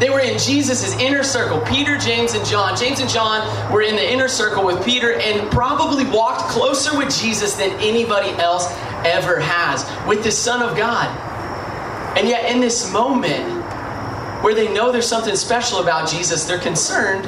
They 0.00 0.08
were 0.08 0.20
in 0.20 0.38
Jesus' 0.38 0.94
inner 0.98 1.22
circle. 1.22 1.60
Peter, 1.60 1.98
James, 1.98 2.32
and 2.32 2.44
John. 2.46 2.74
James 2.74 3.00
and 3.00 3.10
John 3.10 3.70
were 3.70 3.82
in 3.82 3.96
the 3.96 4.12
inner 4.12 4.28
circle 4.28 4.64
with 4.64 4.82
Peter 4.82 5.12
and 5.12 5.50
probably 5.50 6.06
walked 6.06 6.48
closer 6.48 6.96
with 6.96 7.14
Jesus 7.14 7.54
than 7.54 7.70
anybody 7.80 8.30
else 8.40 8.66
ever 9.04 9.38
has, 9.38 9.84
with 10.08 10.24
the 10.24 10.32
Son 10.32 10.62
of 10.62 10.74
God. 10.74 11.06
And 12.16 12.26
yet, 12.26 12.50
in 12.50 12.60
this 12.60 12.90
moment 12.90 13.62
where 14.42 14.54
they 14.54 14.72
know 14.72 14.90
there's 14.90 15.06
something 15.06 15.36
special 15.36 15.80
about 15.80 16.08
Jesus, 16.08 16.44
they're 16.44 16.58
concerned 16.58 17.26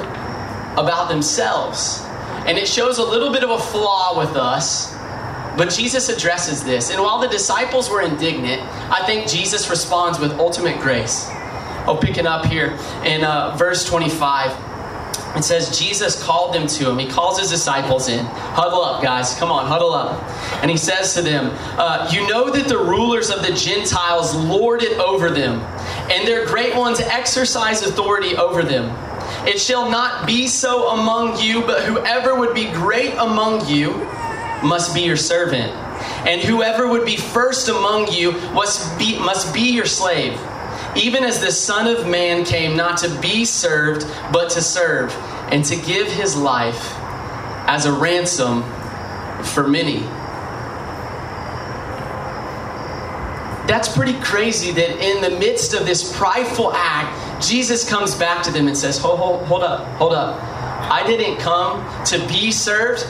about 0.79 1.09
themselves. 1.09 2.01
And 2.47 2.57
it 2.57 2.67
shows 2.67 2.97
a 2.97 3.03
little 3.03 3.31
bit 3.31 3.43
of 3.43 3.51
a 3.51 3.59
flaw 3.59 4.17
with 4.17 4.35
us. 4.35 4.91
But 5.55 5.69
Jesus 5.69 6.09
addresses 6.09 6.63
this. 6.63 6.89
And 6.89 6.99
while 6.99 7.19
the 7.19 7.27
disciples 7.27 7.87
were 7.87 8.01
indignant, 8.01 8.63
I 8.91 9.05
think 9.05 9.27
Jesus 9.27 9.69
responds 9.69 10.19
with 10.19 10.31
ultimate 10.33 10.79
grace. 10.81 11.29
Oh, 11.85 11.97
picking 12.01 12.25
up 12.25 12.45
here 12.45 12.77
in 13.03 13.23
uh, 13.23 13.55
verse 13.57 13.85
25. 13.85 14.51
It 15.35 15.43
says, 15.43 15.77
Jesus 15.77 16.21
called 16.23 16.53
them 16.53 16.67
to 16.67 16.89
him. 16.89 16.99
He 16.99 17.07
calls 17.07 17.39
his 17.39 17.49
disciples 17.49 18.07
in. 18.07 18.23
Huddle 18.25 18.83
up, 18.83 19.01
guys. 19.01 19.35
Come 19.37 19.51
on, 19.51 19.65
huddle 19.65 19.91
up. 19.91 20.21
And 20.61 20.69
he 20.69 20.77
says 20.77 21.15
to 21.15 21.21
them, 21.21 21.49
uh, 21.77 22.09
You 22.13 22.27
know 22.27 22.51
that 22.51 22.67
the 22.67 22.77
rulers 22.77 23.31
of 23.31 23.41
the 23.41 23.51
Gentiles 23.53 24.35
lord 24.35 24.83
it 24.83 24.97
over 24.99 25.31
them, 25.31 25.59
and 26.11 26.27
their 26.27 26.45
great 26.45 26.75
ones 26.75 26.99
exercise 26.99 27.81
authority 27.81 28.37
over 28.37 28.61
them. 28.61 28.95
It 29.47 29.59
shall 29.59 29.89
not 29.89 30.27
be 30.27 30.47
so 30.47 30.89
among 30.89 31.39
you, 31.39 31.61
but 31.61 31.83
whoever 31.83 32.35
would 32.39 32.53
be 32.53 32.71
great 32.71 33.13
among 33.15 33.67
you 33.67 33.91
must 34.63 34.93
be 34.93 35.01
your 35.01 35.17
servant. 35.17 35.71
And 36.27 36.41
whoever 36.41 36.87
would 36.87 37.05
be 37.05 37.17
first 37.17 37.69
among 37.69 38.11
you 38.11 38.33
must 38.53 38.97
be, 38.99 39.17
must 39.17 39.53
be 39.53 39.71
your 39.71 39.85
slave 39.85 40.39
even 40.95 41.23
as 41.23 41.39
the 41.39 41.51
Son 41.51 41.87
of 41.87 42.07
Man 42.07 42.45
came 42.45 42.77
not 42.77 42.97
to 42.99 43.09
be 43.19 43.45
served, 43.45 44.05
but 44.31 44.49
to 44.51 44.61
serve, 44.61 45.13
and 45.51 45.63
to 45.65 45.75
give 45.75 46.07
his 46.07 46.35
life 46.35 46.93
as 47.67 47.85
a 47.85 47.93
ransom 47.93 48.63
for 49.43 49.67
many. 49.67 49.99
That's 53.65 53.95
pretty 53.95 54.19
crazy 54.19 54.71
that 54.71 54.89
in 55.01 55.21
the 55.21 55.39
midst 55.39 55.73
of 55.73 55.85
this 55.85 56.15
prideful 56.17 56.73
act, 56.73 57.45
Jesus 57.45 57.89
comes 57.89 58.13
back 58.13 58.43
to 58.43 58.51
them 58.51 58.67
and 58.67 58.77
says, 58.77 58.97
Hold, 58.97 59.19
hold, 59.19 59.45
hold 59.45 59.63
up, 59.63 59.87
hold 59.97 60.13
up. 60.13 60.41
I 60.91 61.05
didn't 61.07 61.39
come 61.39 62.05
to 62.05 62.19
be 62.27 62.51
served, 62.51 63.05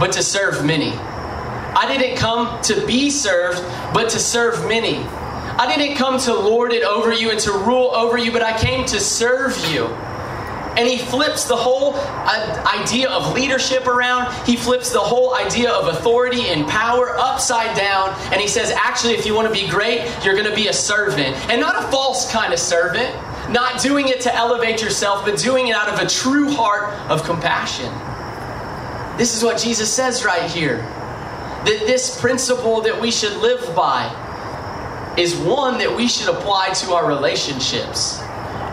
but 0.00 0.10
to 0.12 0.22
serve 0.22 0.64
many. 0.64 0.92
I 1.74 1.86
didn't 1.86 2.16
come 2.16 2.60
to 2.62 2.86
be 2.86 3.10
served, 3.10 3.62
but 3.94 4.08
to 4.10 4.18
serve 4.18 4.66
many. 4.66 5.06
I 5.58 5.74
didn't 5.74 5.96
come 5.96 6.18
to 6.20 6.34
lord 6.34 6.72
it 6.72 6.82
over 6.82 7.12
you 7.12 7.30
and 7.30 7.40
to 7.40 7.52
rule 7.52 7.94
over 7.94 8.16
you, 8.16 8.32
but 8.32 8.42
I 8.42 8.58
came 8.58 8.86
to 8.86 9.00
serve 9.00 9.56
you. 9.70 9.86
And 10.76 10.88
he 10.88 10.96
flips 10.96 11.44
the 11.44 11.56
whole 11.56 11.92
uh, 11.94 12.80
idea 12.82 13.10
of 13.10 13.34
leadership 13.34 13.86
around. 13.86 14.32
He 14.46 14.56
flips 14.56 14.90
the 14.90 15.00
whole 15.00 15.34
idea 15.34 15.70
of 15.70 15.88
authority 15.88 16.48
and 16.48 16.66
power 16.66 17.14
upside 17.18 17.76
down. 17.76 18.08
And 18.32 18.40
he 18.40 18.48
says, 18.48 18.70
actually, 18.70 19.12
if 19.12 19.26
you 19.26 19.34
want 19.34 19.48
to 19.48 19.54
be 19.54 19.68
great, 19.68 20.10
you're 20.24 20.34
going 20.34 20.48
to 20.48 20.54
be 20.54 20.68
a 20.68 20.72
servant. 20.72 21.36
And 21.50 21.60
not 21.60 21.76
a 21.76 21.86
false 21.88 22.30
kind 22.32 22.54
of 22.54 22.58
servant, 22.58 23.14
not 23.50 23.82
doing 23.82 24.08
it 24.08 24.22
to 24.22 24.34
elevate 24.34 24.80
yourself, 24.80 25.26
but 25.26 25.38
doing 25.38 25.68
it 25.68 25.76
out 25.76 25.88
of 25.88 25.98
a 25.98 26.08
true 26.08 26.50
heart 26.50 26.94
of 27.10 27.22
compassion. 27.24 27.92
This 29.18 29.36
is 29.36 29.44
what 29.44 29.58
Jesus 29.58 29.92
says 29.92 30.24
right 30.24 30.50
here 30.50 30.78
that 31.64 31.84
this 31.86 32.20
principle 32.20 32.80
that 32.80 33.00
we 33.00 33.10
should 33.10 33.36
live 33.36 33.76
by 33.76 34.08
is 35.18 35.36
one 35.36 35.78
that 35.78 35.94
we 35.94 36.08
should 36.08 36.34
apply 36.34 36.70
to 36.70 36.92
our 36.92 37.06
relationships. 37.06 38.20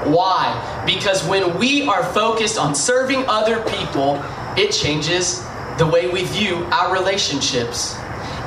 Why? 0.05 0.84
Because 0.86 1.25
when 1.25 1.58
we 1.58 1.88
are 1.88 2.03
focused 2.03 2.58
on 2.58 2.74
serving 2.74 3.25
other 3.27 3.62
people, 3.69 4.24
it 4.58 4.72
changes 4.72 5.43
the 5.77 5.86
way 5.86 6.10
we 6.10 6.24
view 6.25 6.55
our 6.72 6.93
relationships. 6.93 7.98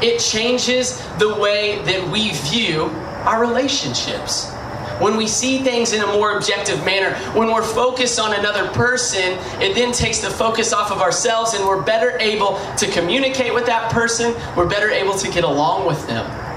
It 0.02 0.18
changes 0.18 0.98
the 1.18 1.34
way 1.34 1.82
that 1.82 2.10
we 2.10 2.32
view 2.32 2.84
our 3.24 3.40
relationships. 3.40 4.50
When 4.98 5.16
we 5.16 5.26
see 5.26 5.58
things 5.58 5.92
in 5.92 6.00
a 6.00 6.06
more 6.06 6.36
objective 6.36 6.84
manner, 6.84 7.14
when 7.36 7.48
we're 7.48 7.62
focused 7.62 8.18
on 8.18 8.34
another 8.34 8.68
person, 8.68 9.38
it 9.60 9.74
then 9.74 9.92
takes 9.92 10.18
the 10.20 10.30
focus 10.30 10.72
off 10.72 10.90
of 10.90 11.00
ourselves 11.00 11.54
and 11.54 11.64
we're 11.66 11.82
better 11.82 12.18
able 12.18 12.58
to 12.76 12.90
communicate 12.90 13.52
with 13.52 13.66
that 13.66 13.90
person, 13.90 14.34
we're 14.56 14.68
better 14.68 14.90
able 14.90 15.14
to 15.14 15.30
get 15.30 15.44
along 15.44 15.86
with 15.86 16.06
them. 16.06 16.51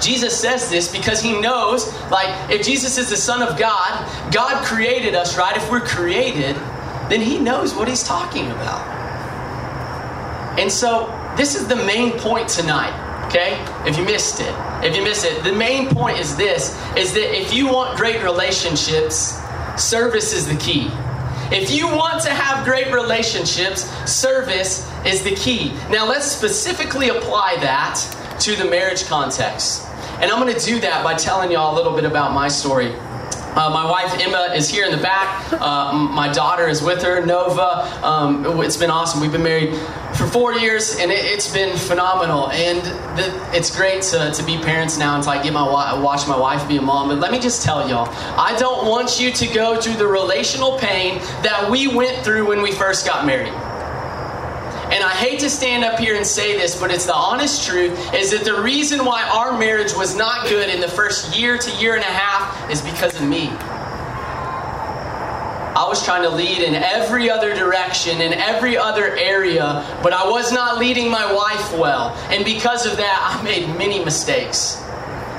Jesus 0.00 0.38
says 0.38 0.70
this 0.70 0.90
because 0.90 1.20
he 1.20 1.40
knows, 1.40 1.92
like, 2.10 2.50
if 2.50 2.64
Jesus 2.64 2.98
is 2.98 3.10
the 3.10 3.16
Son 3.16 3.42
of 3.42 3.58
God, 3.58 4.32
God 4.32 4.64
created 4.64 5.14
us, 5.14 5.36
right? 5.36 5.56
If 5.56 5.70
we're 5.70 5.80
created, 5.80 6.56
then 7.08 7.20
he 7.20 7.38
knows 7.38 7.74
what 7.74 7.88
he's 7.88 8.02
talking 8.02 8.50
about. 8.50 8.86
And 10.58 10.70
so, 10.70 11.16
this 11.36 11.54
is 11.54 11.68
the 11.68 11.76
main 11.76 12.18
point 12.18 12.48
tonight, 12.48 13.26
okay? 13.26 13.64
If 13.88 13.96
you 13.96 14.04
missed 14.04 14.40
it, 14.40 14.54
if 14.84 14.96
you 14.96 15.02
missed 15.02 15.24
it, 15.24 15.42
the 15.44 15.52
main 15.52 15.88
point 15.88 16.18
is 16.18 16.36
this 16.36 16.76
is 16.96 17.12
that 17.14 17.38
if 17.38 17.52
you 17.52 17.66
want 17.66 17.96
great 17.96 18.22
relationships, 18.22 19.38
service 19.76 20.32
is 20.32 20.46
the 20.46 20.56
key. 20.56 20.90
If 21.52 21.70
you 21.70 21.88
want 21.88 22.22
to 22.22 22.30
have 22.30 22.64
great 22.64 22.92
relationships, 22.92 23.82
service 24.10 24.88
is 25.04 25.22
the 25.24 25.34
key. 25.34 25.72
Now, 25.90 26.06
let's 26.06 26.26
specifically 26.26 27.08
apply 27.08 27.56
that 27.60 27.98
to 28.40 28.54
the 28.54 28.64
marriage 28.64 29.04
context. 29.04 29.86
And 30.20 30.30
I'm 30.30 30.38
going 30.38 30.54
to 30.54 30.66
do 30.66 30.78
that 30.80 31.02
by 31.02 31.14
telling 31.14 31.50
y'all 31.50 31.74
a 31.74 31.76
little 31.76 31.94
bit 31.94 32.04
about 32.04 32.34
my 32.34 32.46
story. 32.46 32.92
Uh, 33.56 33.68
my 33.70 33.90
wife 33.90 34.14
Emma 34.20 34.54
is 34.54 34.68
here 34.68 34.84
in 34.84 34.92
the 34.92 35.02
back. 35.02 35.52
Uh, 35.52 35.92
my 35.92 36.30
daughter 36.30 36.68
is 36.68 36.82
with 36.82 37.02
her, 37.02 37.24
Nova. 37.24 37.88
Um, 38.06 38.44
it's 38.62 38.76
been 38.76 38.90
awesome. 38.90 39.20
We've 39.20 39.32
been 39.32 39.42
married 39.42 39.74
for 40.14 40.26
four 40.26 40.54
years, 40.54 40.96
and 40.98 41.10
it, 41.10 41.24
has 41.34 41.52
been 41.52 41.76
phenomenal. 41.76 42.50
And 42.50 42.80
the, 43.18 43.56
it's 43.56 43.74
great 43.74 44.02
to, 44.02 44.30
to 44.30 44.42
be 44.44 44.58
parents 44.58 44.98
now 44.98 45.14
and 45.14 45.24
to 45.24 45.28
like 45.30 45.42
get 45.42 45.52
my 45.52 45.64
watch 45.64 46.28
my 46.28 46.38
wife 46.38 46.68
be 46.68 46.76
a 46.76 46.82
mom. 46.82 47.08
But 47.08 47.18
let 47.18 47.32
me 47.32 47.40
just 47.40 47.64
tell 47.64 47.88
y'all, 47.88 48.08
I 48.38 48.54
don't 48.58 48.86
want 48.86 49.18
you 49.18 49.32
to 49.32 49.46
go 49.48 49.80
through 49.80 49.94
the 49.94 50.06
relational 50.06 50.78
pain 50.78 51.18
that 51.42 51.68
we 51.68 51.88
went 51.88 52.24
through 52.24 52.46
when 52.46 52.62
we 52.62 52.70
first 52.72 53.04
got 53.04 53.26
married. 53.26 53.54
And 54.90 55.04
I 55.04 55.10
hate 55.10 55.38
to 55.40 55.50
stand 55.50 55.84
up 55.84 56.00
here 56.00 56.16
and 56.16 56.26
say 56.26 56.58
this, 56.58 56.78
but 56.78 56.90
it's 56.90 57.06
the 57.06 57.14
honest 57.14 57.64
truth 57.64 57.92
is 58.12 58.32
that 58.32 58.44
the 58.44 58.60
reason 58.60 59.04
why 59.04 59.22
our 59.22 59.56
marriage 59.56 59.94
was 59.94 60.16
not 60.16 60.48
good 60.48 60.68
in 60.68 60.80
the 60.80 60.88
first 60.88 61.38
year 61.38 61.56
to 61.56 61.76
year 61.76 61.94
and 61.94 62.02
a 62.02 62.06
half 62.06 62.70
is 62.70 62.82
because 62.82 63.14
of 63.14 63.26
me. 63.26 63.50
I 65.80 65.86
was 65.86 66.04
trying 66.04 66.22
to 66.24 66.28
lead 66.28 66.58
in 66.58 66.74
every 66.74 67.30
other 67.30 67.54
direction, 67.54 68.20
in 68.20 68.32
every 68.32 68.76
other 68.76 69.16
area, 69.16 69.86
but 70.02 70.12
I 70.12 70.28
was 70.28 70.52
not 70.52 70.78
leading 70.78 71.08
my 71.08 71.32
wife 71.32 71.72
well. 71.72 72.08
And 72.28 72.44
because 72.44 72.84
of 72.84 72.96
that, 72.96 73.38
I 73.38 73.42
made 73.44 73.68
many 73.78 74.04
mistakes. 74.04 74.82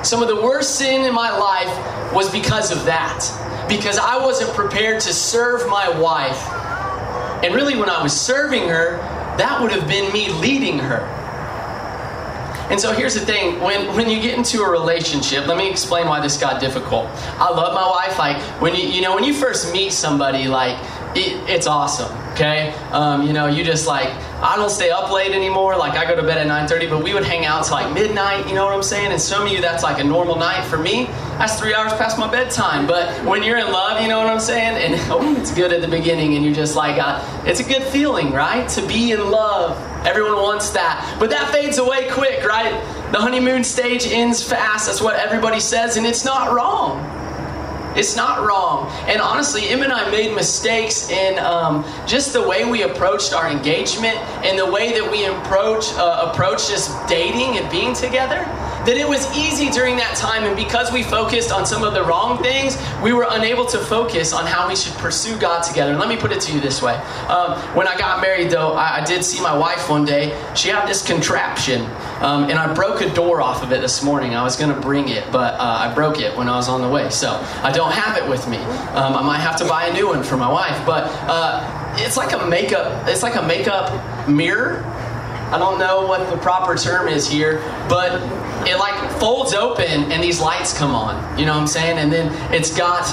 Some 0.02 0.22
of 0.22 0.28
the 0.28 0.40
worst 0.40 0.76
sin 0.76 1.04
in 1.04 1.14
my 1.14 1.30
life 1.36 2.12
was 2.14 2.32
because 2.32 2.72
of 2.72 2.86
that. 2.86 3.22
Because 3.68 3.98
I 3.98 4.16
wasn't 4.16 4.50
prepared 4.54 5.00
to 5.02 5.12
serve 5.12 5.68
my 5.68 5.88
wife. 5.90 6.42
And 7.44 7.54
really, 7.54 7.76
when 7.76 7.90
I 7.90 8.02
was 8.02 8.18
serving 8.18 8.66
her, 8.68 8.98
that 9.38 9.60
would 9.60 9.72
have 9.72 9.88
been 9.88 10.12
me 10.12 10.30
leading 10.32 10.78
her. 10.78 11.00
And 12.70 12.80
so 12.80 12.92
here's 12.92 13.14
the 13.14 13.20
thing 13.20 13.60
when, 13.60 13.94
when 13.96 14.08
you 14.08 14.20
get 14.20 14.38
into 14.38 14.62
a 14.62 14.70
relationship, 14.70 15.46
let 15.46 15.58
me 15.58 15.68
explain 15.68 16.06
why 16.06 16.20
this 16.20 16.38
got 16.38 16.60
difficult. 16.60 17.06
I 17.38 17.50
love 17.50 17.74
my 17.74 17.86
wife. 17.86 18.18
Like, 18.18 18.40
when 18.62 18.74
you, 18.74 18.88
you 18.88 19.02
know, 19.02 19.14
when 19.14 19.24
you 19.24 19.34
first 19.34 19.72
meet 19.72 19.92
somebody, 19.92 20.48
like, 20.48 20.78
it, 21.14 21.36
it's 21.50 21.66
awesome, 21.66 22.10
okay? 22.32 22.72
Um, 22.90 23.22
you 23.26 23.32
know, 23.32 23.46
you 23.46 23.64
just 23.64 23.86
like, 23.86 24.08
I 24.42 24.56
don't 24.56 24.70
stay 24.70 24.90
up 24.90 25.10
late 25.10 25.32
anymore. 25.32 25.76
Like, 25.76 25.94
I 25.94 26.04
go 26.04 26.16
to 26.16 26.22
bed 26.22 26.38
at 26.38 26.46
9.30, 26.68 26.90
but 26.90 27.04
we 27.04 27.14
would 27.14 27.24
hang 27.24 27.44
out 27.44 27.64
till 27.64 27.76
like 27.76 27.92
midnight, 27.94 28.48
you 28.48 28.54
know 28.54 28.64
what 28.64 28.74
I'm 28.74 28.82
saying? 28.82 29.12
And 29.12 29.20
some 29.20 29.46
of 29.46 29.52
you, 29.52 29.60
that's 29.60 29.82
like 29.82 30.00
a 30.00 30.04
normal 30.04 30.36
night. 30.36 30.64
For 30.64 30.78
me, 30.78 31.06
that's 31.38 31.58
three 31.58 31.74
hours 31.74 31.92
past 31.94 32.18
my 32.18 32.30
bedtime. 32.30 32.86
But 32.86 33.24
when 33.24 33.42
you're 33.42 33.58
in 33.58 33.70
love, 33.70 34.00
you 34.02 34.08
know 34.08 34.18
what 34.18 34.26
I'm 34.26 34.40
saying? 34.40 34.76
And 34.76 35.00
oh, 35.12 35.36
it's 35.36 35.52
good 35.52 35.72
at 35.72 35.80
the 35.80 35.88
beginning, 35.88 36.34
and 36.34 36.44
you're 36.44 36.54
just 36.54 36.74
like, 36.74 37.00
uh, 37.00 37.22
it's 37.46 37.60
a 37.60 37.64
good 37.64 37.82
feeling, 37.84 38.32
right? 38.32 38.68
To 38.70 38.86
be 38.86 39.12
in 39.12 39.30
love. 39.30 39.78
Everyone 40.06 40.34
wants 40.34 40.70
that. 40.70 41.16
But 41.20 41.30
that 41.30 41.52
fades 41.52 41.78
away 41.78 42.10
quick, 42.10 42.44
right? 42.44 42.72
The 43.12 43.20
honeymoon 43.20 43.62
stage 43.62 44.06
ends 44.06 44.42
fast. 44.42 44.86
That's 44.86 45.00
what 45.00 45.16
everybody 45.16 45.60
says, 45.60 45.96
and 45.96 46.06
it's 46.06 46.24
not 46.24 46.52
wrong. 46.52 47.11
It's 47.96 48.16
not 48.16 48.46
wrong. 48.46 48.90
And 49.06 49.20
honestly, 49.20 49.68
Em 49.68 49.82
and 49.82 49.92
I 49.92 50.10
made 50.10 50.34
mistakes 50.34 51.10
in 51.10 51.38
um, 51.38 51.84
just 52.06 52.32
the 52.32 52.46
way 52.46 52.64
we 52.64 52.82
approached 52.82 53.32
our 53.32 53.50
engagement 53.50 54.16
and 54.44 54.58
the 54.58 54.70
way 54.70 54.92
that 54.92 55.10
we 55.10 55.26
approach 55.26 55.92
uh, 55.94 56.30
approach 56.30 56.68
just 56.68 56.90
dating 57.08 57.58
and 57.58 57.70
being 57.70 57.94
together. 57.94 58.46
that 58.84 58.96
it 58.96 59.08
was 59.08 59.24
easy 59.36 59.70
during 59.70 59.96
that 59.96 60.16
time, 60.16 60.42
and 60.42 60.56
because 60.56 60.92
we 60.92 61.04
focused 61.04 61.52
on 61.52 61.64
some 61.64 61.84
of 61.84 61.94
the 61.94 62.02
wrong 62.02 62.42
things, 62.42 62.76
we 63.00 63.12
were 63.12 63.26
unable 63.30 63.64
to 63.64 63.78
focus 63.78 64.32
on 64.32 64.44
how 64.44 64.68
we 64.68 64.74
should 64.74 64.94
pursue 64.94 65.38
God 65.38 65.62
together. 65.62 65.92
And 65.92 66.00
let 66.00 66.08
me 66.08 66.16
put 66.16 66.32
it 66.32 66.40
to 66.42 66.52
you 66.52 66.60
this 66.60 66.82
way 66.82 66.94
um, 67.28 67.58
When 67.76 67.86
I 67.86 67.96
got 67.96 68.20
married, 68.20 68.50
though, 68.50 68.72
I, 68.72 69.00
I, 69.00 69.04
did 69.04 69.24
see 69.24 69.40
my 69.40 69.56
wife 69.56 69.88
one 69.88 70.04
day. 70.04 70.36
She 70.56 70.68
had 70.68 70.86
this 70.86 71.06
contraption, 71.06 71.82
um, 72.22 72.44
and 72.44 72.58
I 72.58 72.72
broke 72.72 73.00
a 73.00 73.12
door 73.12 73.40
off 73.40 73.62
of 73.62 73.72
it 73.72 73.80
this 73.80 74.02
morning. 74.02 74.34
I 74.34 74.42
was 74.42 74.56
going 74.56 74.74
to 74.74 74.80
bring 74.80 75.08
it, 75.08 75.30
but 75.32 75.54
uh, 75.54 75.88
I 75.90 75.94
broke 75.94 76.20
it 76.20 76.36
when 76.36 76.48
I 76.48 76.56
was 76.56 76.68
on 76.68 76.80
the 76.80 76.88
way. 76.88 77.10
So 77.10 77.30
I 77.62 77.72
don't 77.72 77.92
have 77.92 78.16
it 78.16 78.28
with 78.28 78.48
me. 78.48 78.58
Um, 78.58 79.14
I 79.14 79.22
might 79.22 79.40
have 79.40 79.56
to 79.56 79.64
buy 79.64 79.86
a 79.86 79.92
new 79.92 80.06
one 80.08 80.22
for 80.22 80.36
my 80.36 80.50
wife, 80.50 80.86
but 80.86 81.04
uh, 81.28 81.94
it's 81.98 82.16
like 82.16 82.32
a 82.32 82.46
makeup. 82.46 83.08
It's 83.08 83.22
like 83.22 83.36
a 83.36 83.42
makeup 83.42 84.28
mirror 84.28 84.84
I 85.52 85.58
don't 85.58 85.78
know 85.78 86.06
what 86.06 86.30
the 86.30 86.38
proper 86.38 86.76
term 86.76 87.08
is 87.08 87.28
here, 87.28 87.58
but 87.86 88.22
it 88.66 88.78
like 88.78 89.12
folds 89.20 89.52
open 89.52 90.10
and 90.10 90.24
these 90.24 90.40
lights 90.40 90.72
come 90.76 90.94
on. 90.94 91.38
You 91.38 91.44
know 91.44 91.52
what 91.52 91.60
I'm 91.60 91.66
saying? 91.66 91.98
And 91.98 92.10
then 92.10 92.32
it's 92.54 92.74
got 92.74 93.04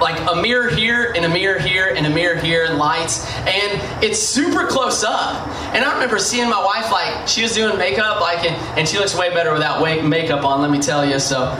like 0.00 0.20
a 0.30 0.36
mirror 0.40 0.68
here 0.68 1.12
and 1.14 1.24
a 1.24 1.28
mirror 1.28 1.58
here 1.58 1.92
and 1.94 2.06
a 2.06 2.10
mirror 2.10 2.36
here 2.36 2.64
and 2.64 2.78
lights. 2.78 3.26
And 3.38 4.04
it's 4.04 4.20
super 4.20 4.66
close 4.66 5.04
up. 5.04 5.48
And 5.74 5.84
i 5.84 5.92
remember 5.92 6.18
seeing 6.18 6.48
my 6.48 6.62
wife 6.64 6.92
like 6.92 7.26
she 7.26 7.42
was 7.42 7.52
doing 7.54 7.76
makeup 7.78 8.20
like 8.20 8.44
and, 8.44 8.54
and 8.78 8.88
she 8.88 8.98
looks 8.98 9.16
way 9.16 9.30
better 9.30 9.52
without 9.52 9.82
makeup 10.04 10.44
on 10.44 10.60
let 10.60 10.70
me 10.70 10.78
tell 10.78 11.04
you. 11.04 11.18
So 11.18 11.50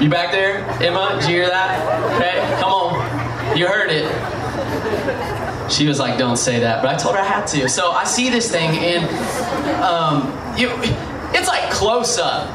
you 0.00 0.08
back 0.08 0.32
there 0.32 0.60
emma? 0.82 1.18
Did 1.20 1.28
you 1.28 1.36
hear 1.36 1.48
that? 1.48 2.16
Okay 2.16 2.60
come 2.60 2.72
on. 2.72 3.56
You 3.56 3.66
heard 3.66 3.90
it. 3.90 4.10
She 5.70 5.86
was 5.86 5.98
like, 6.00 6.18
"Don't 6.18 6.36
say 6.36 6.60
that," 6.60 6.82
but 6.82 6.92
I 6.92 6.96
told 6.96 7.14
her 7.14 7.20
I 7.20 7.24
had 7.24 7.46
to. 7.48 7.68
So 7.68 7.92
I 7.92 8.04
see 8.04 8.28
this 8.28 8.50
thing, 8.50 8.70
and 8.78 9.04
um, 9.82 10.26
you, 10.56 10.70
it's 11.32 11.48
like 11.48 11.70
close 11.70 12.18
up. 12.18 12.48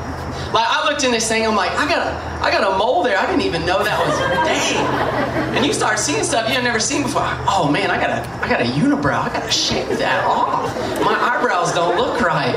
Like 0.56 0.70
I 0.70 0.88
looked 0.90 1.04
in 1.04 1.12
this 1.12 1.28
thing, 1.28 1.46
I'm 1.46 1.54
like, 1.54 1.72
I 1.72 1.86
got 1.86 2.08
a, 2.08 2.42
I 2.42 2.50
got 2.50 2.74
a 2.74 2.78
mole 2.78 3.04
there. 3.04 3.18
I 3.18 3.26
didn't 3.26 3.42
even 3.42 3.66
know 3.66 3.84
that 3.84 4.00
was 4.08 4.18
dang. 4.48 5.58
And 5.58 5.66
you 5.66 5.74
start 5.74 6.00
seeing 6.00 6.24
stuff 6.24 6.50
you've 6.50 6.64
never 6.64 6.80
seen 6.80 7.04
before. 7.04 7.24
Oh 7.46 7.70
man, 7.70 7.92
I 7.92 8.00
got 8.00 8.10
a, 8.10 8.30
I 8.42 8.48
got 8.48 8.62
a 8.62 8.64
unibrow. 8.64 9.20
I 9.20 9.28
got 9.34 9.44
to 9.44 9.52
shave 9.52 9.98
that 9.98 10.24
off. 10.24 10.74
My 11.04 11.14
eyebrows 11.14 11.74
don't 11.74 11.98
look 11.98 12.22
right. 12.22 12.56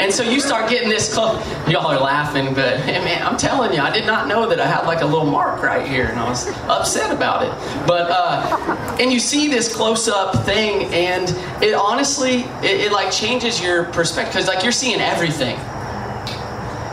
And 0.00 0.12
so 0.12 0.24
you 0.24 0.40
start 0.40 0.68
getting 0.68 0.88
this 0.88 1.14
close. 1.14 1.38
Y'all 1.68 1.86
are 1.86 2.00
laughing, 2.00 2.52
but 2.52 2.80
hey, 2.80 2.98
man, 3.04 3.24
I'm 3.24 3.36
telling 3.36 3.72
you, 3.72 3.80
I 3.80 3.92
did 3.92 4.06
not 4.06 4.26
know 4.26 4.48
that 4.48 4.58
I 4.58 4.66
had 4.66 4.84
like 4.84 5.02
a 5.02 5.06
little 5.06 5.30
mark 5.30 5.62
right 5.62 5.86
here, 5.86 6.06
and 6.06 6.18
I 6.18 6.28
was 6.28 6.48
upset 6.68 7.12
about 7.14 7.44
it. 7.44 7.86
But 7.86 8.10
uh, 8.10 8.96
and 8.98 9.12
you 9.12 9.20
see 9.20 9.46
this 9.46 9.72
close-up 9.72 10.44
thing, 10.44 10.92
and 10.92 11.30
it 11.62 11.74
honestly, 11.74 12.40
it, 12.64 12.86
it 12.86 12.92
like 12.92 13.12
changes 13.12 13.62
your 13.62 13.84
perspective 13.84 14.34
because 14.34 14.48
like 14.48 14.64
you're 14.64 14.72
seeing 14.72 15.00
everything. 15.00 15.56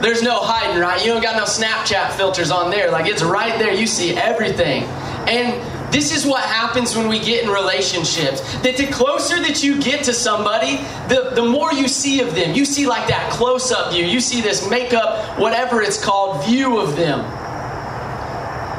There's 0.03 0.21
no 0.21 0.41
hiding, 0.41 0.81
right? 0.81 0.99
You 0.99 1.13
don't 1.13 1.23
got 1.23 1.37
no 1.37 1.45
Snapchat 1.45 2.11
filters 2.17 2.51
on 2.51 2.69
there. 2.69 2.91
Like 2.91 3.09
it's 3.09 3.23
right 3.23 3.57
there. 3.57 3.73
You 3.73 3.87
see 3.87 4.17
everything. 4.17 4.83
And 5.29 5.93
this 5.93 6.13
is 6.13 6.25
what 6.25 6.43
happens 6.43 6.93
when 6.93 7.07
we 7.07 7.19
get 7.19 7.45
in 7.45 7.49
relationships. 7.49 8.41
That 8.57 8.75
the 8.75 8.87
closer 8.87 9.39
that 9.39 9.63
you 9.63 9.81
get 9.81 10.03
to 10.03 10.13
somebody, 10.13 10.75
the, 11.07 11.31
the 11.35 11.45
more 11.45 11.71
you 11.71 11.87
see 11.87 12.19
of 12.19 12.35
them. 12.35 12.53
You 12.53 12.65
see 12.65 12.85
like 12.85 13.07
that 13.07 13.31
close 13.31 13.71
up 13.71 13.93
view. 13.93 14.05
You 14.05 14.19
see 14.19 14.41
this 14.41 14.69
makeup, 14.69 15.39
whatever 15.39 15.81
it's 15.81 16.03
called, 16.03 16.45
view 16.45 16.79
of 16.79 16.97
them. 16.97 17.21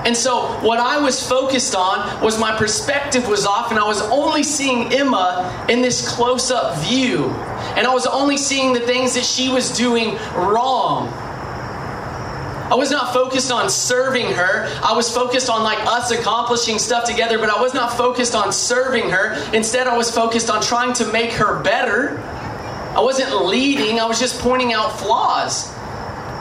And 0.05 0.17
so, 0.17 0.47
what 0.61 0.79
I 0.79 0.99
was 0.99 1.27
focused 1.27 1.75
on 1.75 2.23
was 2.23 2.39
my 2.39 2.55
perspective 2.57 3.27
was 3.27 3.47
off, 3.47 3.71
and 3.71 3.79
I 3.81 3.87
was 3.87 4.03
only 4.03 4.43
seeing 4.43 4.93
Emma 4.93 5.67
in 5.69 5.81
this 5.81 6.07
close 6.07 6.51
up 6.51 6.79
view. 6.79 7.31
And 7.77 7.87
I 7.87 7.93
was 7.95 8.07
only 8.07 8.37
seeing 8.37 8.75
the 8.75 8.81
things 8.81 9.15
that 9.15 9.25
she 9.25 9.49
was 9.49 9.71
doing 9.71 10.17
wrong. 10.35 11.09
I 12.71 12.77
was 12.77 12.91
not 12.91 13.13
focused 13.13 13.53
on 13.53 13.69
serving 13.69 14.33
her. 14.33 14.67
I 14.83 14.95
was 14.95 15.13
focused 15.13 15.51
on 15.51 15.63
like 15.63 15.79
us 15.87 16.11
accomplishing 16.11 16.79
stuff 16.79 17.05
together, 17.05 17.39
but 17.39 17.51
I 17.51 17.61
was 17.61 17.75
not 17.75 17.97
focused 17.97 18.35
on 18.35 18.53
serving 18.53 19.11
her. 19.11 19.35
Instead, 19.53 19.87
I 19.87 19.97
was 19.97 20.11
focused 20.11 20.49
on 20.49 20.63
trying 20.63 20.93
to 20.95 21.13
make 21.13 21.33
her 21.33 21.63
better. 21.63 22.19
I 22.97 23.01
wasn't 23.01 23.45
leading, 23.45 24.01
I 24.01 24.07
was 24.07 24.21
just 24.21 24.41
pointing 24.41 24.73
out 24.73 24.99
flaws. 24.99 25.74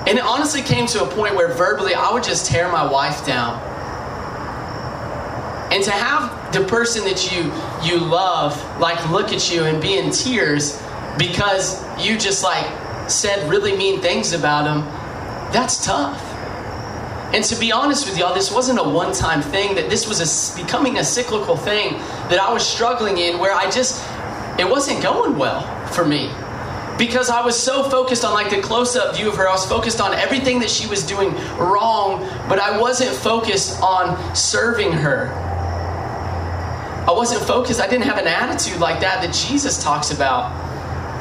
And 0.06 0.18
it 0.18 0.24
honestly 0.24 0.62
came 0.62 0.86
to 0.88 1.04
a 1.04 1.08
point 1.08 1.36
where 1.36 1.54
verbally 1.54 1.94
I 1.94 2.12
would 2.12 2.24
just 2.24 2.46
tear 2.46 2.70
my 2.70 2.86
wife 2.86 3.26
down. 3.26 3.62
And 5.72 5.82
to 5.86 5.92
have 5.92 6.54
the 6.54 6.66
person 6.66 7.04
that 7.06 7.32
you 7.32 7.52
you 7.84 8.00
love 8.00 8.54
like 8.80 9.10
look 9.10 9.32
at 9.32 9.52
you 9.52 9.64
and 9.64 9.82
be 9.82 9.98
in 9.98 10.12
tears 10.12 10.80
because 11.18 11.82
you 11.98 12.18
just 12.18 12.44
like 12.44 12.66
said 13.10 13.50
really 13.50 13.76
mean 13.78 14.02
things 14.02 14.34
about 14.34 14.68
him, 14.68 14.84
that's 15.54 15.84
tough. 15.86 16.22
And 17.34 17.44
to 17.46 17.56
be 17.56 17.72
honest 17.72 18.08
with 18.08 18.18
y'all, 18.18 18.36
this 18.36 18.52
wasn't 18.52 18.80
a 18.80 18.84
one 18.84 19.14
time 19.14 19.42
thing, 19.42 19.74
that 19.76 19.90
this 19.90 20.08
was 20.08 20.20
a, 20.20 20.62
becoming 20.62 20.98
a 21.00 21.04
cyclical 21.04 21.56
thing 21.56 21.94
that 22.30 22.40
I 22.40 22.52
was 22.54 22.64
struggling 22.64 23.18
in 23.18 23.40
where 23.40 23.54
I 23.54 23.72
just, 23.72 24.08
it 24.60 24.70
wasn't 24.70 25.02
going 25.02 25.38
well 25.38 25.64
for 25.88 26.06
me 26.06 26.30
because 26.98 27.30
I 27.30 27.44
was 27.44 27.58
so 27.58 27.84
focused 27.90 28.24
on 28.24 28.34
like 28.34 28.50
the 28.50 28.62
close 28.62 28.96
up 28.96 29.16
view 29.16 29.30
of 29.30 29.36
her. 29.38 29.48
I 29.48 29.52
was 29.52 29.66
focused 29.66 30.00
on 30.00 30.14
everything 30.14 30.60
that 30.60 30.70
she 30.70 30.88
was 30.88 31.04
doing 31.04 31.34
wrong, 31.58 32.22
but 32.48 32.60
I 32.60 32.80
wasn't 32.80 33.16
focused 33.16 33.82
on 33.82 34.36
serving 34.36 34.92
her. 34.92 35.32
I 37.08 37.12
wasn't 37.12 37.44
focused, 37.44 37.82
I 37.82 37.88
didn't 37.88 38.06
have 38.06 38.18
an 38.18 38.28
attitude 38.28 38.80
like 38.80 39.02
that 39.02 39.22
that 39.22 39.34
Jesus 39.34 39.84
talks 39.84 40.12
about. 40.12 40.52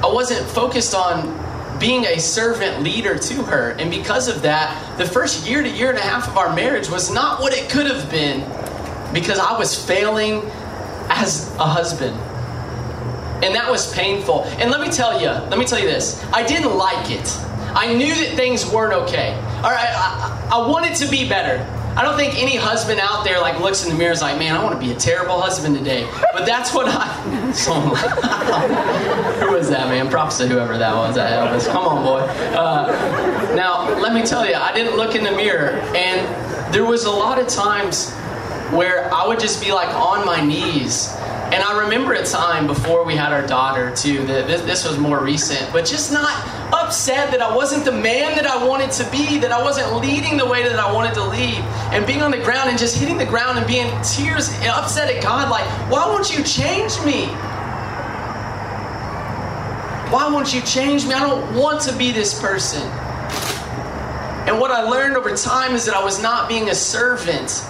I 0.04 0.12
wasn't 0.12 0.46
focused 0.48 0.94
on 0.94 1.40
being 1.80 2.04
a 2.04 2.20
servant 2.20 2.82
leader 2.84 3.18
to 3.18 3.42
her. 3.42 3.70
And 3.70 3.90
because 3.90 4.28
of 4.28 4.42
that, 4.42 4.96
the 4.98 5.06
first 5.06 5.48
year 5.48 5.62
to 5.62 5.68
year 5.68 5.90
and 5.90 5.98
a 5.98 6.02
half 6.02 6.28
of 6.28 6.36
our 6.36 6.54
marriage 6.54 6.88
was 6.88 7.12
not 7.12 7.40
what 7.40 7.52
it 7.52 7.68
could 7.68 7.86
have 7.86 8.08
been 8.10 8.40
because 9.12 9.38
I 9.38 9.58
was 9.58 9.74
failing 9.84 10.42
as 11.08 11.52
a 11.56 11.66
husband 11.66 12.16
and 13.42 13.54
that 13.54 13.70
was 13.70 13.92
painful. 13.92 14.44
And 14.58 14.70
let 14.70 14.80
me 14.80 14.88
tell 14.88 15.20
you, 15.20 15.28
let 15.28 15.58
me 15.58 15.64
tell 15.64 15.78
you 15.78 15.86
this 15.86 16.22
I 16.32 16.46
didn't 16.46 16.76
like 16.76 17.10
it. 17.10 17.38
I 17.74 17.94
knew 17.94 18.14
that 18.14 18.36
things 18.36 18.70
weren't 18.70 18.92
okay. 18.92 19.34
All 19.56 19.70
right, 19.70 19.88
I, 19.88 20.50
I, 20.52 20.68
wanted 20.68 20.94
to 20.96 21.08
be 21.08 21.26
better. 21.26 21.64
I 21.96 22.02
don't 22.02 22.18
think 22.18 22.36
any 22.36 22.54
husband 22.54 23.00
out 23.00 23.24
there 23.24 23.40
like 23.40 23.58
looks 23.60 23.84
in 23.84 23.90
the 23.90 23.96
mirror 23.96 24.12
is 24.12 24.20
like, 24.20 24.38
man, 24.38 24.54
I 24.54 24.62
want 24.62 24.78
to 24.78 24.86
be 24.86 24.92
a 24.92 24.96
terrible 24.96 25.40
husband 25.40 25.76
today. 25.76 26.06
But 26.34 26.44
that's 26.44 26.74
what 26.74 26.86
I. 26.88 27.06
who 29.40 29.52
was 29.52 29.70
that, 29.70 29.88
man? 29.88 30.10
Props 30.10 30.36
to 30.38 30.46
whoever 30.46 30.76
that 30.76 30.94
was. 30.94 31.14
That 31.14 31.32
Elvis. 31.32 31.66
Come 31.70 31.86
on, 31.86 32.04
boy. 32.04 32.20
Uh, 32.54 33.54
now, 33.54 33.88
let 34.00 34.12
me 34.12 34.22
tell 34.22 34.46
you, 34.46 34.54
I 34.54 34.74
didn't 34.74 34.96
look 34.96 35.14
in 35.14 35.24
the 35.24 35.32
mirror, 35.32 35.80
and 35.96 36.74
there 36.74 36.84
was 36.84 37.04
a 37.04 37.10
lot 37.10 37.38
of 37.38 37.48
times 37.48 38.12
where 38.70 39.12
I 39.12 39.26
would 39.26 39.40
just 39.40 39.62
be 39.62 39.72
like 39.72 39.88
on 39.94 40.26
my 40.26 40.44
knees 40.44 41.08
and 41.52 41.62
I 41.62 41.78
remember 41.82 42.14
a 42.14 42.24
time 42.24 42.66
before 42.66 43.04
we 43.04 43.14
had 43.14 43.30
our 43.30 43.46
daughter, 43.46 43.94
too, 43.94 44.24
that 44.24 44.46
this, 44.46 44.62
this, 44.62 44.88
was 44.88 44.96
more 44.96 45.22
recent, 45.22 45.70
but 45.70 45.84
just 45.84 46.10
not 46.10 46.32
upset 46.72 47.30
that 47.30 47.42
I 47.42 47.54
wasn't 47.54 47.84
the 47.84 47.92
man 47.92 48.34
that 48.36 48.46
I 48.46 48.66
wanted 48.66 48.90
to 48.92 49.10
be, 49.10 49.36
that 49.36 49.52
I 49.52 49.62
wasn't 49.62 50.00
leading 50.00 50.38
the 50.38 50.46
way 50.46 50.62
that 50.62 50.78
I 50.78 50.90
wanted 50.90 51.12
to 51.12 51.24
lead, 51.24 51.58
and 51.92 52.06
being 52.06 52.22
on 52.22 52.30
the 52.30 52.38
ground 52.38 52.70
and 52.70 52.78
just 52.78 52.96
hitting 52.96 53.18
the 53.18 53.26
ground 53.26 53.58
and 53.58 53.66
being 53.66 53.88
tears, 54.02 54.48
upset 54.64 55.14
at 55.14 55.22
God, 55.22 55.50
like, 55.50 55.66
why 55.90 56.06
won't 56.06 56.34
you 56.34 56.42
change 56.42 56.98
me? 57.04 57.26
Why 60.10 60.30
won't 60.32 60.54
you 60.54 60.62
change 60.62 61.06
me? 61.06 61.12
I 61.12 61.20
don't 61.20 61.54
want 61.54 61.82
to 61.82 61.96
be 61.98 62.12
this 62.12 62.40
person. 62.40 62.80
And 64.48 64.58
what 64.58 64.70
I 64.70 64.88
learned 64.88 65.18
over 65.18 65.36
time 65.36 65.74
is 65.74 65.84
that 65.84 65.94
I 65.94 66.02
was 66.02 66.22
not 66.22 66.48
being 66.48 66.70
a 66.70 66.74
servant 66.74 67.62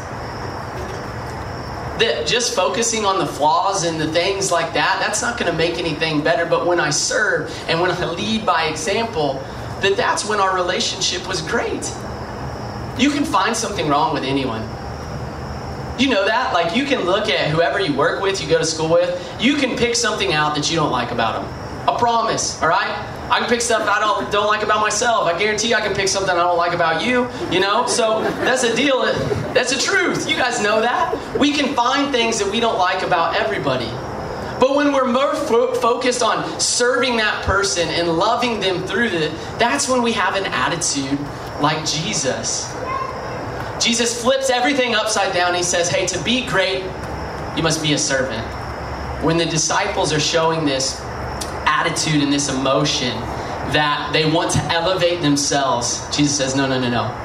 that 2.03 2.27
just 2.27 2.55
focusing 2.57 3.05
on 3.05 3.19
the 3.19 3.27
flaws 3.27 3.85
and 3.85 4.01
the 4.01 4.11
things 4.13 4.51
like 4.51 4.75
that, 4.75 4.99
that's 5.01 5.23
not 5.23 5.39
going 5.39 5.51
to 5.51 5.57
make 5.57 5.79
anything 5.79 6.21
better. 6.21 6.45
But 6.45 6.67
when 6.67 6.81
I 6.81 6.91
serve 6.91 7.57
and 7.69 7.81
when 7.81 7.93
I 7.93 8.05
lead 8.07 8.45
by 8.45 8.65
example, 8.65 9.35
that 9.81 9.97
that's 9.97 10.29
when 10.29 10.41
our 10.41 10.55
relationship 10.55 11.27
was 11.29 11.41
great. 11.43 11.93
You 12.99 13.11
can 13.11 13.25
find 13.25 13.57
something 13.57 13.89
wrong 13.89 14.13
with 14.13 14.25
anyone. 14.25 14.63
You 15.97 16.09
know 16.09 16.27
that? 16.27 16.53
Like 16.53 16.75
you 16.75 16.85
can 16.87 17.05
look 17.05 17.29
at 17.29 17.51
whoever 17.51 17.79
you 17.79 17.95
work 17.95 18.21
with, 18.21 18.43
you 18.43 18.49
go 18.49 18.59
to 18.59 18.65
school 18.65 18.89
with, 18.89 19.11
you 19.41 19.55
can 19.55 19.77
pick 19.77 19.95
something 19.95 20.33
out 20.33 20.57
that 20.57 20.71
you 20.71 20.77
don't 20.77 20.91
like 20.91 21.13
about 21.13 21.41
them. 21.41 21.89
I 21.89 21.97
promise, 21.99 22.61
all 22.61 22.69
right? 22.69 22.91
I 23.31 23.39
can 23.41 23.49
pick 23.49 23.61
stuff 23.61 23.89
I 23.89 24.01
don't 24.01 24.31
don't 24.31 24.47
like 24.47 24.63
about 24.63 24.81
myself. 24.81 25.27
I 25.27 25.39
guarantee 25.39 25.75
I 25.75 25.81
can 25.81 25.95
pick 25.95 26.09
something 26.09 26.31
I 26.31 26.43
don't 26.43 26.59
like 26.59 26.73
about 26.73 27.05
you. 27.05 27.29
You 27.51 27.61
know, 27.61 27.87
so 27.87 28.23
that's 28.45 28.65
a 28.65 28.75
deal. 28.75 29.03
That's 29.55 29.75
the 29.75 29.81
truth. 29.81 30.29
You 30.29 30.37
guys 30.37 30.63
know 30.63 30.81
that. 30.81 31.39
We 31.39 31.53
can 31.53 31.75
find 31.75 32.13
things 32.13 32.39
that 32.39 32.51
we 32.51 32.61
don't 32.61 32.79
like 32.79 33.03
about 33.03 33.37
everybody. 33.37 33.91
But 34.61 34.77
when 34.77 34.93
we're 34.93 35.11
more 35.11 35.35
fo- 35.35 35.75
focused 35.75 36.23
on 36.23 36.61
serving 36.61 37.17
that 37.17 37.45
person 37.45 37.89
and 37.89 38.17
loving 38.17 38.61
them 38.61 38.87
through 38.87 39.09
it, 39.09 39.33
that's 39.59 39.89
when 39.89 40.03
we 40.03 40.13
have 40.13 40.37
an 40.37 40.45
attitude 40.47 41.19
like 41.61 41.85
Jesus. 41.85 42.73
Jesus 43.83 44.23
flips 44.23 44.51
everything 44.51 44.95
upside 44.95 45.35
down. 45.35 45.55
He 45.55 45.65
says, 45.65 45.89
Hey, 45.89 46.07
to 46.07 46.23
be 46.23 46.47
great, 46.47 46.85
you 47.57 47.63
must 47.63 47.83
be 47.83 47.95
a 47.95 47.99
servant. 47.99 48.47
When 49.25 49.37
the 49.37 49.47
disciples 49.47 50.13
are 50.13 50.21
showing 50.21 50.65
this 50.65 51.01
attitude 51.83 52.23
and 52.23 52.33
this 52.33 52.49
emotion, 52.49 53.11
that 53.73 54.11
they 54.13 54.31
want 54.31 54.51
to 54.53 54.63
elevate 54.65 55.23
themselves, 55.23 56.05
Jesus 56.15 56.37
says, 56.37 56.55
no, 56.55 56.67
no, 56.69 56.79
no, 56.79 56.91
no. 56.91 57.19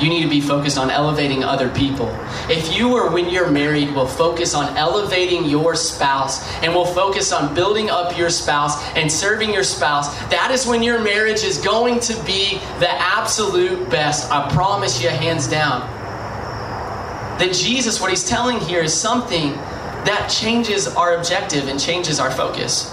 You 0.00 0.08
need 0.08 0.22
to 0.22 0.30
be 0.30 0.40
focused 0.40 0.78
on 0.78 0.88
elevating 0.88 1.44
other 1.44 1.68
people. 1.68 2.08
If 2.48 2.74
you 2.74 2.96
or 2.96 3.10
when 3.10 3.28
you're 3.28 3.50
married 3.50 3.94
will 3.94 4.06
focus 4.06 4.54
on 4.54 4.74
elevating 4.78 5.44
your 5.44 5.76
spouse 5.76 6.42
and 6.62 6.74
will 6.74 6.86
focus 6.86 7.32
on 7.32 7.54
building 7.54 7.90
up 7.90 8.16
your 8.16 8.30
spouse 8.30 8.82
and 8.96 9.12
serving 9.12 9.52
your 9.52 9.64
spouse, 9.64 10.16
that 10.30 10.50
is 10.52 10.66
when 10.66 10.82
your 10.82 11.02
marriage 11.02 11.44
is 11.44 11.58
going 11.58 12.00
to 12.00 12.14
be 12.24 12.58
the 12.78 12.90
absolute 12.90 13.90
best. 13.90 14.30
I 14.32 14.50
promise 14.50 15.02
you, 15.02 15.10
hands 15.10 15.46
down. 15.46 15.80
That 17.38 17.52
Jesus, 17.52 18.00
what 18.00 18.08
he's 18.08 18.24
telling 18.24 18.58
here 18.58 18.82
is 18.82 18.94
something 18.94 19.52
that 20.04 20.28
changes 20.28 20.88
our 20.88 21.16
objective 21.16 21.68
and 21.68 21.78
changes 21.78 22.18
our 22.20 22.30
focus. 22.30 22.90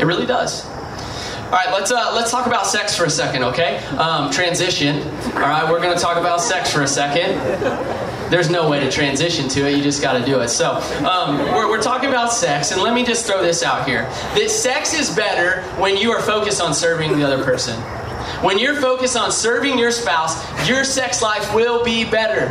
It 0.00 0.06
really 0.06 0.26
does. 0.26 0.64
All 0.64 1.56
right, 1.56 1.72
let's 1.72 1.90
uh, 1.90 2.12
let's 2.14 2.30
talk 2.30 2.46
about 2.46 2.66
sex 2.66 2.96
for 2.96 3.04
a 3.04 3.10
second, 3.10 3.42
okay? 3.42 3.78
Um, 3.98 4.30
transition. 4.30 5.02
All 5.34 5.40
right, 5.40 5.68
we're 5.68 5.80
going 5.80 5.94
to 5.94 6.00
talk 6.00 6.16
about 6.16 6.40
sex 6.40 6.72
for 6.72 6.82
a 6.82 6.86
second. 6.86 7.38
There's 8.30 8.48
no 8.48 8.70
way 8.70 8.78
to 8.78 8.90
transition 8.90 9.48
to 9.48 9.68
it. 9.68 9.76
You 9.76 9.82
just 9.82 10.00
got 10.00 10.16
to 10.16 10.24
do 10.24 10.40
it. 10.40 10.48
So 10.48 10.74
um, 11.04 11.38
we're, 11.38 11.68
we're 11.68 11.82
talking 11.82 12.08
about 12.08 12.32
sex, 12.32 12.70
and 12.70 12.80
let 12.80 12.94
me 12.94 13.04
just 13.04 13.26
throw 13.26 13.42
this 13.42 13.64
out 13.64 13.86
here: 13.86 14.04
that 14.04 14.48
sex 14.48 14.94
is 14.94 15.14
better 15.14 15.62
when 15.80 15.96
you 15.96 16.12
are 16.12 16.22
focused 16.22 16.62
on 16.62 16.72
serving 16.72 17.18
the 17.18 17.24
other 17.24 17.42
person. 17.42 17.78
When 18.42 18.58
you're 18.58 18.80
focused 18.80 19.16
on 19.16 19.32
serving 19.32 19.76
your 19.76 19.90
spouse, 19.90 20.38
your 20.68 20.84
sex 20.84 21.20
life 21.20 21.52
will 21.52 21.84
be 21.84 22.08
better. 22.08 22.46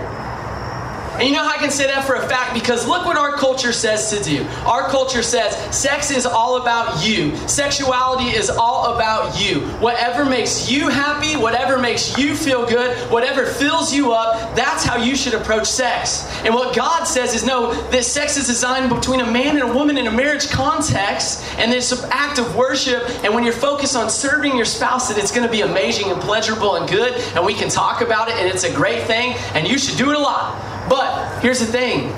And 1.19 1.27
you 1.27 1.33
know 1.33 1.43
how 1.43 1.49
I 1.49 1.57
can 1.57 1.69
say 1.69 1.85
that 1.87 2.05
for 2.05 2.15
a 2.15 2.27
fact? 2.29 2.53
Because 2.53 2.87
look 2.87 3.05
what 3.05 3.17
our 3.17 3.33
culture 3.33 3.73
says 3.73 4.09
to 4.11 4.23
do. 4.23 4.45
Our 4.65 4.87
culture 4.87 5.21
says 5.21 5.53
sex 5.75 6.11
is 6.11 6.25
all 6.25 6.61
about 6.61 7.05
you, 7.05 7.35
sexuality 7.47 8.29
is 8.29 8.49
all 8.49 8.95
about 8.95 9.37
you. 9.37 9.59
Whatever 9.79 10.23
makes 10.23 10.71
you 10.71 10.87
happy, 10.87 11.35
whatever 11.35 11.77
makes 11.77 12.17
you 12.17 12.35
feel 12.35 12.65
good, 12.65 12.95
whatever 13.11 13.45
fills 13.45 13.93
you 13.93 14.13
up, 14.13 14.55
that's 14.55 14.85
how 14.85 14.95
you 14.95 15.15
should 15.15 15.33
approach 15.33 15.67
sex. 15.67 16.25
And 16.45 16.53
what 16.53 16.73
God 16.73 17.03
says 17.03 17.35
is 17.35 17.45
no, 17.45 17.73
that 17.91 18.05
sex 18.05 18.37
is 18.37 18.47
designed 18.47 18.89
between 18.89 19.19
a 19.19 19.29
man 19.29 19.59
and 19.59 19.69
a 19.69 19.73
woman 19.73 19.97
in 19.97 20.07
a 20.07 20.11
marriage 20.11 20.49
context, 20.49 21.43
and 21.57 21.73
an 21.73 22.09
act 22.11 22.39
of 22.39 22.55
worship. 22.55 23.03
And 23.25 23.33
when 23.33 23.43
you're 23.43 23.51
focused 23.51 23.95
on 23.97 24.09
serving 24.09 24.55
your 24.55 24.65
spouse, 24.65 25.09
that 25.09 25.17
it's 25.17 25.31
going 25.31 25.45
to 25.45 25.51
be 25.51 25.61
amazing 25.61 26.11
and 26.11 26.21
pleasurable 26.21 26.75
and 26.75 26.89
good, 26.89 27.13
and 27.35 27.45
we 27.45 27.53
can 27.53 27.69
talk 27.69 27.99
about 27.99 28.29
it, 28.29 28.35
and 28.35 28.47
it's 28.47 28.63
a 28.63 28.73
great 28.73 29.03
thing, 29.03 29.33
and 29.53 29.67
you 29.67 29.77
should 29.77 29.97
do 29.97 30.11
it 30.11 30.15
a 30.15 30.19
lot. 30.19 30.78
But 30.89 31.41
here's 31.41 31.59
the 31.59 31.65
thing 31.67 32.09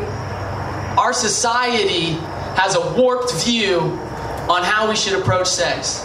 our 0.97 1.13
society 1.13 2.11
has 2.55 2.75
a 2.75 2.93
warped 2.93 3.33
view 3.43 3.79
on 4.49 4.63
how 4.63 4.89
we 4.89 4.95
should 4.95 5.19
approach 5.19 5.47
sex. 5.47 6.03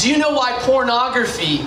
Do 0.00 0.10
you 0.10 0.18
know 0.18 0.32
why 0.32 0.58
pornography 0.60 1.66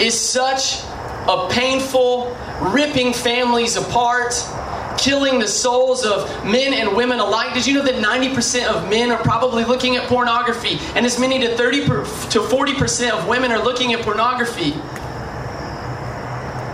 is 0.00 0.18
such 0.18 0.82
a 1.28 1.48
painful, 1.50 2.36
ripping 2.60 3.12
families 3.12 3.76
apart, 3.76 4.34
killing 4.98 5.38
the 5.38 5.48
souls 5.48 6.04
of 6.04 6.28
men 6.44 6.74
and 6.74 6.94
women 6.94 7.20
alike? 7.20 7.54
Did 7.54 7.66
you 7.66 7.74
know 7.74 7.82
that 7.82 7.94
90% 7.94 8.66
of 8.66 8.88
men 8.90 9.10
are 9.10 9.22
probably 9.22 9.64
looking 9.64 9.96
at 9.96 10.08
pornography, 10.08 10.78
and 10.94 11.06
as 11.06 11.18
many 11.18 11.38
to 11.40 11.56
30 11.56 11.86
to 11.86 12.40
40% 12.40 13.10
of 13.10 13.26
women 13.26 13.50
are 13.50 13.62
looking 13.62 13.92
at 13.92 14.02
pornography? 14.02 14.74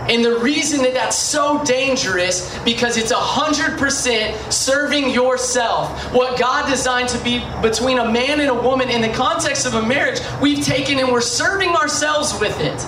And 0.09 0.23
the 0.23 0.37
reason 0.39 0.83
that 0.83 0.93
that's 0.93 1.17
so 1.17 1.63
dangerous 1.65 2.57
because 2.59 2.95
it's 2.97 3.11
100% 3.11 4.53
serving 4.53 5.09
yourself. 5.09 6.13
What 6.13 6.39
God 6.39 6.69
designed 6.69 7.09
to 7.09 7.23
be 7.23 7.43
between 7.61 7.99
a 7.99 8.09
man 8.09 8.39
and 8.39 8.49
a 8.49 8.53
woman 8.53 8.89
in 8.89 9.01
the 9.01 9.09
context 9.09 9.65
of 9.65 9.73
a 9.73 9.85
marriage, 9.85 10.19
we've 10.41 10.63
taken 10.63 10.99
and 10.99 11.11
we're 11.11 11.19
serving 11.19 11.75
ourselves 11.75 12.39
with 12.39 12.57
it. 12.61 12.85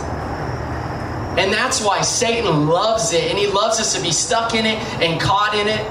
And 1.38 1.54
that's 1.54 1.84
why 1.84 2.02
Satan 2.02 2.68
loves 2.68 3.12
it 3.14 3.30
and 3.30 3.38
he 3.38 3.48
loves 3.48 3.80
us 3.80 3.96
to 3.96 4.02
be 4.02 4.12
stuck 4.12 4.56
in 4.56 4.66
it 4.66 4.78
and 5.02 5.20
caught 5.20 5.56
in 5.56 5.68
it. 5.68 5.86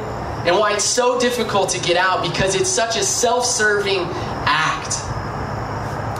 And 0.47 0.57
why 0.57 0.73
it's 0.73 0.85
so 0.85 1.21
difficult 1.21 1.69
to 1.71 1.81
get 1.81 1.97
out 1.97 2.23
because 2.23 2.55
it's 2.55 2.71
such 2.71 2.97
a 2.97 3.03
self 3.03 3.45
serving 3.45 4.01
act. 4.47 5.05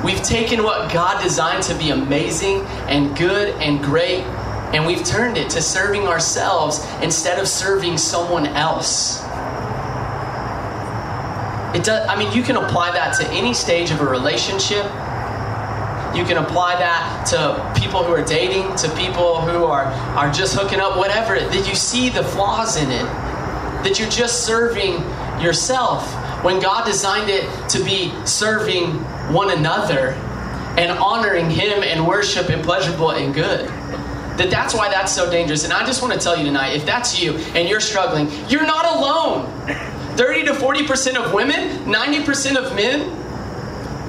We've 0.05 0.23
taken 0.23 0.63
what 0.63 0.93
God 0.93 1.23
designed 1.23 1.63
to 1.65 1.75
be 1.77 1.91
amazing 1.91 2.61
and 2.89 3.17
good 3.17 3.55
and 3.61 3.83
great 3.83 4.25
and 4.73 4.85
we've 4.85 5.03
turned 5.03 5.39
it 5.39 5.49
to 5.51 5.63
serving 5.63 6.07
ourselves 6.07 6.87
instead 7.03 7.39
of 7.39 7.49
serving 7.49 7.97
someone 7.97 8.47
else. 8.49 9.23
It 11.75 11.85
does, 11.85 12.07
I 12.07 12.17
mean, 12.19 12.33
you 12.33 12.43
can 12.43 12.57
apply 12.57 12.93
that 12.93 13.15
to 13.19 13.29
any 13.31 13.55
stage 13.55 13.91
of 13.91 14.01
a 14.01 14.05
relationship. 14.05 14.85
You 16.15 16.25
can 16.25 16.37
apply 16.39 16.77
that 16.77 17.27
to 17.29 17.81
people 17.81 18.03
who 18.05 18.13
are 18.13 18.25
dating, 18.25 18.75
to 18.77 18.95
people 18.97 19.41
who 19.41 19.65
are, 19.65 19.85
are 19.85 20.31
just 20.31 20.55
hooking 20.55 20.81
up, 20.81 20.99
whatever. 20.99 21.39
That 21.39 21.69
you 21.69 21.75
see 21.75 22.11
the 22.11 22.23
flaws 22.23 22.77
in 22.77 22.91
it. 22.91 23.05
That 23.85 23.99
you're 23.99 24.11
just 24.11 24.45
serving 24.45 25.01
yourself 25.41 26.13
when 26.45 26.61
God 26.61 26.85
designed 26.85 27.31
it 27.31 27.49
to 27.71 27.83
be 27.85 28.13
serving 28.27 28.95
one 29.33 29.51
another 29.57 30.11
and 30.77 30.91
honoring 30.99 31.51
Him 31.51 31.83
and 31.83 32.07
worship 32.07 32.49
and 32.51 32.63
pleasurable 32.63 33.13
and 33.13 33.33
good 33.35 33.71
that 34.39 34.51
that's 34.51 34.75
why 34.75 34.89
that's 34.89 35.13
so 35.13 35.31
dangerous. 35.31 35.65
And 35.65 35.73
I 35.73 35.85
just 35.85 36.01
want 36.01 36.15
to 36.15 36.19
tell 36.19 36.37
you 36.37 36.45
tonight 36.45 36.75
if 36.75 36.87
that's 36.87 37.21
you 37.21 37.35
and 37.55 37.69
you're 37.69 37.81
struggling, 37.81 38.31
you're 38.49 38.67
not 38.67 38.85
alone. 38.97 39.47
30 40.17 40.47
to 40.47 40.53
40% 40.53 41.17
of 41.17 41.33
women, 41.33 41.85
90% 41.85 42.57
of 42.57 42.75
men. 42.75 43.15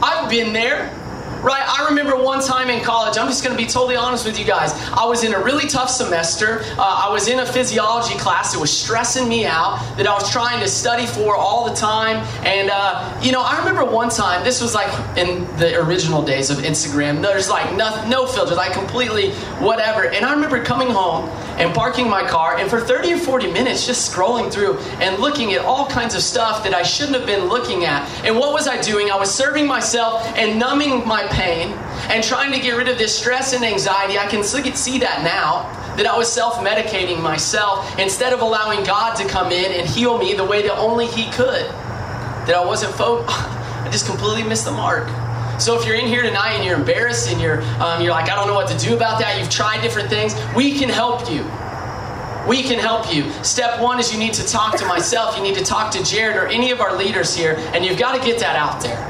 I've 0.01 0.29
been 0.29 0.53
there. 0.53 0.95
Right, 1.41 1.63
I 1.65 1.87
remember 1.87 2.21
one 2.21 2.43
time 2.43 2.69
in 2.69 2.83
college, 2.83 3.17
I'm 3.17 3.27
just 3.27 3.45
going 3.45 3.55
to 3.55 3.63
be 3.63 3.65
totally 3.65 3.95
honest 3.95 4.25
with 4.25 4.37
you 4.37 4.43
guys. 4.43 4.73
I 4.91 5.05
was 5.05 5.23
in 5.23 5.33
a 5.33 5.41
really 5.41 5.69
tough 5.69 5.89
semester. 5.89 6.63
Uh, 6.77 7.05
I 7.07 7.09
was 7.13 7.29
in 7.29 7.39
a 7.39 7.45
physiology 7.45 8.17
class 8.19 8.51
that 8.51 8.59
was 8.59 8.77
stressing 8.77 9.29
me 9.29 9.45
out, 9.45 9.79
that 9.95 10.05
I 10.05 10.13
was 10.13 10.29
trying 10.29 10.59
to 10.59 10.67
study 10.67 11.05
for 11.05 11.37
all 11.37 11.69
the 11.69 11.73
time. 11.73 12.17
And, 12.45 12.69
uh, 12.69 13.17
you 13.23 13.31
know, 13.31 13.41
I 13.41 13.57
remember 13.57 13.85
one 13.85 14.09
time, 14.09 14.43
this 14.43 14.61
was 14.61 14.75
like 14.75 14.89
in 15.17 15.45
the 15.55 15.79
original 15.81 16.21
days 16.21 16.49
of 16.49 16.57
Instagram, 16.57 17.21
there's 17.21 17.49
like 17.49 17.73
no, 17.73 18.05
no 18.09 18.25
filters, 18.25 18.57
like 18.57 18.73
completely 18.73 19.31
whatever. 19.61 20.09
And 20.09 20.25
I 20.25 20.33
remember 20.33 20.61
coming 20.61 20.89
home 20.89 21.29
and 21.57 21.73
parking 21.73 22.09
my 22.09 22.27
car, 22.27 22.57
and 22.57 22.69
for 22.69 22.81
30 22.81 23.13
or 23.13 23.17
40 23.17 23.53
minutes, 23.53 23.87
just 23.87 24.13
scrolling 24.13 24.51
through 24.51 24.77
and 24.99 25.21
looking 25.21 25.53
at 25.53 25.61
all 25.61 25.87
kinds 25.87 26.15
of 26.15 26.21
stuff 26.21 26.65
that 26.65 26.73
I 26.73 26.83
shouldn't 26.83 27.15
have 27.15 27.25
been 27.25 27.47
looking 27.47 27.85
at. 27.85 28.09
And 28.25 28.37
what 28.37 28.51
was 28.51 28.67
I 28.67 28.81
doing? 28.81 29.09
I 29.09 29.15
was 29.15 29.33
serving 29.33 29.67
myself 29.67 30.25
and 30.35 30.59
numbing 30.59 31.07
my 31.07 31.28
pain 31.31 31.73
and 32.09 32.23
trying 32.23 32.51
to 32.51 32.59
get 32.59 32.71
rid 32.71 32.87
of 32.87 32.97
this 32.97 33.17
stress 33.17 33.53
and 33.53 33.63
anxiety. 33.63 34.17
I 34.17 34.27
can 34.27 34.43
see 34.43 34.99
that 34.99 35.23
now. 35.23 35.75
That 35.95 36.07
I 36.07 36.17
was 36.17 36.31
self 36.31 36.55
medicating 36.55 37.21
myself 37.21 37.99
instead 37.99 38.31
of 38.31 38.41
allowing 38.41 38.85
God 38.85 39.15
to 39.15 39.27
come 39.27 39.51
in 39.51 39.73
and 39.73 39.85
heal 39.85 40.17
me 40.17 40.33
the 40.33 40.45
way 40.45 40.61
that 40.61 40.77
only 40.77 41.07
He 41.07 41.29
could. 41.31 41.65
That 42.45 42.55
I 42.55 42.65
wasn't 42.65 42.93
fo- 42.95 43.25
I 43.27 43.89
just 43.91 44.05
completely 44.05 44.43
missed 44.43 44.63
the 44.63 44.71
mark. 44.71 45.09
So 45.59 45.77
if 45.77 45.85
you're 45.85 45.97
in 45.97 46.07
here 46.07 46.23
tonight 46.23 46.53
and 46.53 46.63
you're 46.63 46.77
embarrassed 46.77 47.29
and 47.29 47.41
you're 47.41 47.61
um, 47.81 48.01
you're 48.01 48.11
like 48.11 48.29
I 48.29 48.35
don't 48.35 48.47
know 48.47 48.53
what 48.53 48.69
to 48.69 48.77
do 48.77 48.95
about 48.95 49.19
that, 49.19 49.39
you've 49.39 49.49
tried 49.49 49.81
different 49.81 50.09
things, 50.09 50.35
we 50.55 50.77
can 50.79 50.87
help 50.87 51.29
you. 51.29 51.43
We 52.47 52.63
can 52.63 52.79
help 52.79 53.13
you. 53.13 53.29
Step 53.43 53.81
one 53.81 53.99
is 53.99 54.11
you 54.11 54.17
need 54.17 54.33
to 54.35 54.47
talk 54.47 54.77
to 54.77 54.85
myself. 54.85 55.35
You 55.37 55.43
need 55.43 55.55
to 55.55 55.63
talk 55.65 55.91
to 55.91 56.03
Jared 56.03 56.37
or 56.37 56.47
any 56.47 56.71
of 56.71 56.79
our 56.79 56.95
leaders 56.95 57.35
here, 57.35 57.55
and 57.73 57.85
you've 57.85 57.99
got 57.99 58.17
to 58.17 58.25
get 58.25 58.39
that 58.39 58.55
out 58.55 58.81
there. 58.81 59.08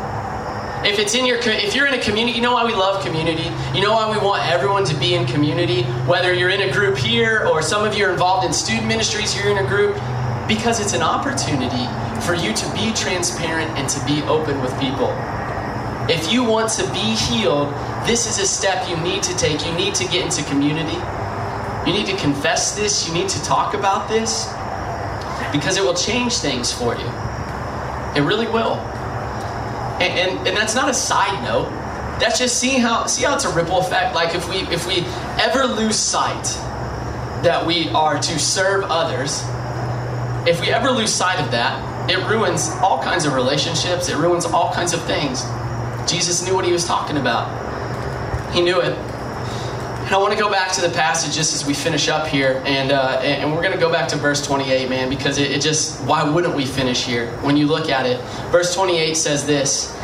If 0.86 0.98
it's 0.98 1.13
in 1.13 1.26
your, 1.26 1.38
if 1.39 1.76
you're 1.76 1.88
in 1.88 1.94
a 1.94 2.02
community, 2.02 2.38
you 2.38 2.42
know 2.42 2.54
why 2.54 2.65
we 2.65 2.74
love 2.74 3.04
community. 3.04 3.52
You 3.76 3.82
know 3.82 3.94
why 3.94 4.10
we 4.10 4.18
want 4.18 4.48
everyone 4.48 4.86
to 4.86 4.96
be 4.98 5.13
in 5.13 5.26
community. 5.26 5.84
Whether 6.08 6.34
you're 6.34 6.50
in 6.50 6.70
a 6.70 6.72
group 6.72 6.98
here 6.98 7.46
or 7.48 7.62
some 7.62 7.86
of 7.86 7.96
you 7.96 8.06
are 8.06 8.12
involved 8.12 8.46
in 8.46 8.54
student 8.54 8.88
ministries, 8.88 9.36
you're 9.36 9.50
in 9.50 9.58
a 9.58 9.68
group 9.68 9.96
because 10.48 10.80
it's 10.80 10.94
an 10.94 11.02
opportunity 11.02 11.86
for 12.26 12.34
you 12.34 12.54
to 12.54 12.74
be 12.74 12.94
transparent 12.94 13.70
and 13.78 13.89
to 13.89 14.06
be 14.06 14.22
open 14.24 14.62
with 14.62 14.72
people. 14.80 15.10
If 16.10 16.32
you 16.32 16.44
want 16.46 16.72
to 16.72 16.84
be 16.92 17.13
healed, 17.13 17.74
this 18.08 18.26
is 18.26 18.39
a 18.39 18.46
step 18.48 18.89
you 18.89 18.96
need 18.98 19.22
to 19.24 19.36
take. 19.38 19.65
You 19.65 19.74
need 19.74 19.94
to 19.96 20.06
get 20.06 20.24
into 20.24 20.44
community. 20.50 20.98
You 21.86 21.94
need 21.94 22.08
to 22.08 22.15
confess 22.18 22.76
this. 22.76 23.06
You 23.06 23.13
need 23.13 23.30
to 23.30 23.44
talk 23.44 23.74
about 23.74 24.08
this 24.08 24.48
because 25.52 25.78
it 25.78 25.84
will 25.84 25.94
change 25.94 26.38
things 26.38 26.72
for 26.72 26.96
you. 26.96 27.08
It 28.15 28.26
really 28.26 28.48
will. 28.48 28.78
And, 30.00 30.04
and, 30.04 30.48
and 30.48 30.58
that's 30.58 30.76
not 30.76 30.90
a 30.90 30.94
side 30.94 31.44
note. 31.44 31.70
That's 32.20 32.38
just 32.40 32.58
seeing 32.58 32.82
how 32.82 33.06
see 33.06 33.24
how 33.24 33.36
it's 33.36 33.46
a 33.46 33.54
ripple 33.54 33.80
effect. 33.80 34.14
Like 34.14 34.36
if 34.36 34.50
we 34.50 34.58
if 34.74 34.86
we 34.86 35.06
ever 35.42 35.66
lose 35.66 35.96
sight 35.96 36.44
that 37.44 37.66
we 37.66 37.90
are 37.90 38.20
to 38.20 38.40
serve 38.40 38.84
others, 38.90 39.42
if 40.48 40.60
we 40.60 40.70
ever 40.70 40.92
lose 40.92 41.14
sight 41.14 41.40
of 41.40 41.52
that, 41.52 42.10
it 42.10 42.18
ruins 42.28 42.70
all 42.82 43.02
kinds 43.02 43.26
of 43.26 43.34
relationships. 43.34 44.10
It 44.10 44.18
ruins 44.18 44.46
all 44.46 44.74
kinds 44.74 44.94
of 44.94 45.02
things. 45.04 45.44
Jesus 46.10 46.46
knew 46.46 46.56
what 46.56 46.66
he 46.66 46.72
was 46.72 46.86
talking 46.86 47.18
about. 47.18 47.48
He 48.54 48.62
knew 48.62 48.82
it. 48.82 48.98
And 50.10 50.15
I 50.15 50.17
want 50.17 50.34
to 50.34 50.39
go 50.39 50.50
back 50.50 50.72
to 50.72 50.82
the 50.82 50.89
passage 50.89 51.36
just 51.36 51.54
as 51.54 51.67
we 51.67 51.76
finish 51.76 52.08
up 52.08 52.26
here, 52.26 52.63
and 52.65 52.91
uh, 52.91 53.22
and 53.22 53.54
we're 53.54 53.62
going 53.62 53.76
to 53.76 53.80
go 53.80 53.91
back 53.91 54.08
to 54.08 54.15
verse 54.15 54.43
28, 54.43 54.89
man, 54.89 55.08
because 55.08 55.38
it, 55.38 55.52
it 55.52 55.62
just 55.62 56.04
why 56.04 56.28
wouldn't 56.28 56.56
we 56.56 56.65
finish 56.65 57.06
here 57.06 57.30
when 57.43 57.56
you 57.56 57.67
look 57.67 57.89
at 57.89 58.08
it? 58.08 58.19
Verse 58.52 58.74
28 58.74 59.13
says 59.13 59.45
this: 59.45 59.95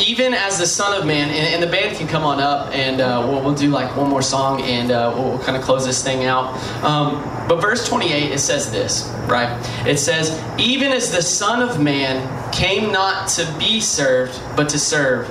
even 0.00 0.34
as 0.34 0.58
the 0.58 0.66
Son 0.66 1.00
of 1.00 1.06
Man, 1.06 1.28
and, 1.28 1.54
and 1.54 1.62
the 1.62 1.68
band 1.68 1.96
can 1.96 2.08
come 2.08 2.24
on 2.24 2.40
up, 2.40 2.74
and 2.74 3.00
uh, 3.00 3.24
we'll, 3.24 3.40
we'll 3.40 3.54
do 3.54 3.68
like 3.68 3.96
one 3.96 4.10
more 4.10 4.20
song, 4.20 4.62
and 4.62 4.90
uh, 4.90 5.12
we'll, 5.14 5.38
kind 5.38 5.56
of 5.56 5.62
close 5.62 5.86
this 5.86 6.02
thing 6.02 6.24
out. 6.24 6.54
Um, 6.82 7.22
but 7.46 7.60
verse 7.60 7.86
28, 7.88 8.32
it 8.32 8.38
says 8.38 8.72
this, 8.72 9.08
right? 9.28 9.56
It 9.86 9.98
says, 9.98 10.42
Even 10.58 10.90
as 10.90 11.12
the 11.12 11.22
Son 11.22 11.62
of 11.62 11.80
Man 11.80 12.52
came 12.52 12.90
not 12.90 13.28
to 13.28 13.46
be 13.60 13.80
served, 13.80 14.40
but 14.56 14.68
to 14.70 14.78
serve, 14.80 15.30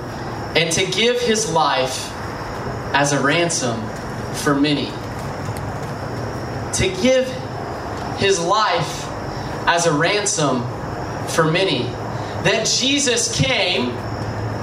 and 0.56 0.72
to 0.72 0.86
give 0.90 1.20
his 1.20 1.52
life 1.52 2.10
as 2.94 3.12
a 3.12 3.22
ransom 3.22 3.91
for 4.34 4.56
many. 4.56 4.86
To 6.74 7.02
give 7.02 7.28
his 8.18 8.40
life 8.40 9.06
as 9.68 9.86
a 9.86 9.94
ransom 9.94 10.64
for 11.28 11.44
many. 11.44 11.84
That 12.44 12.66
Jesus 12.66 13.38
came 13.40 13.96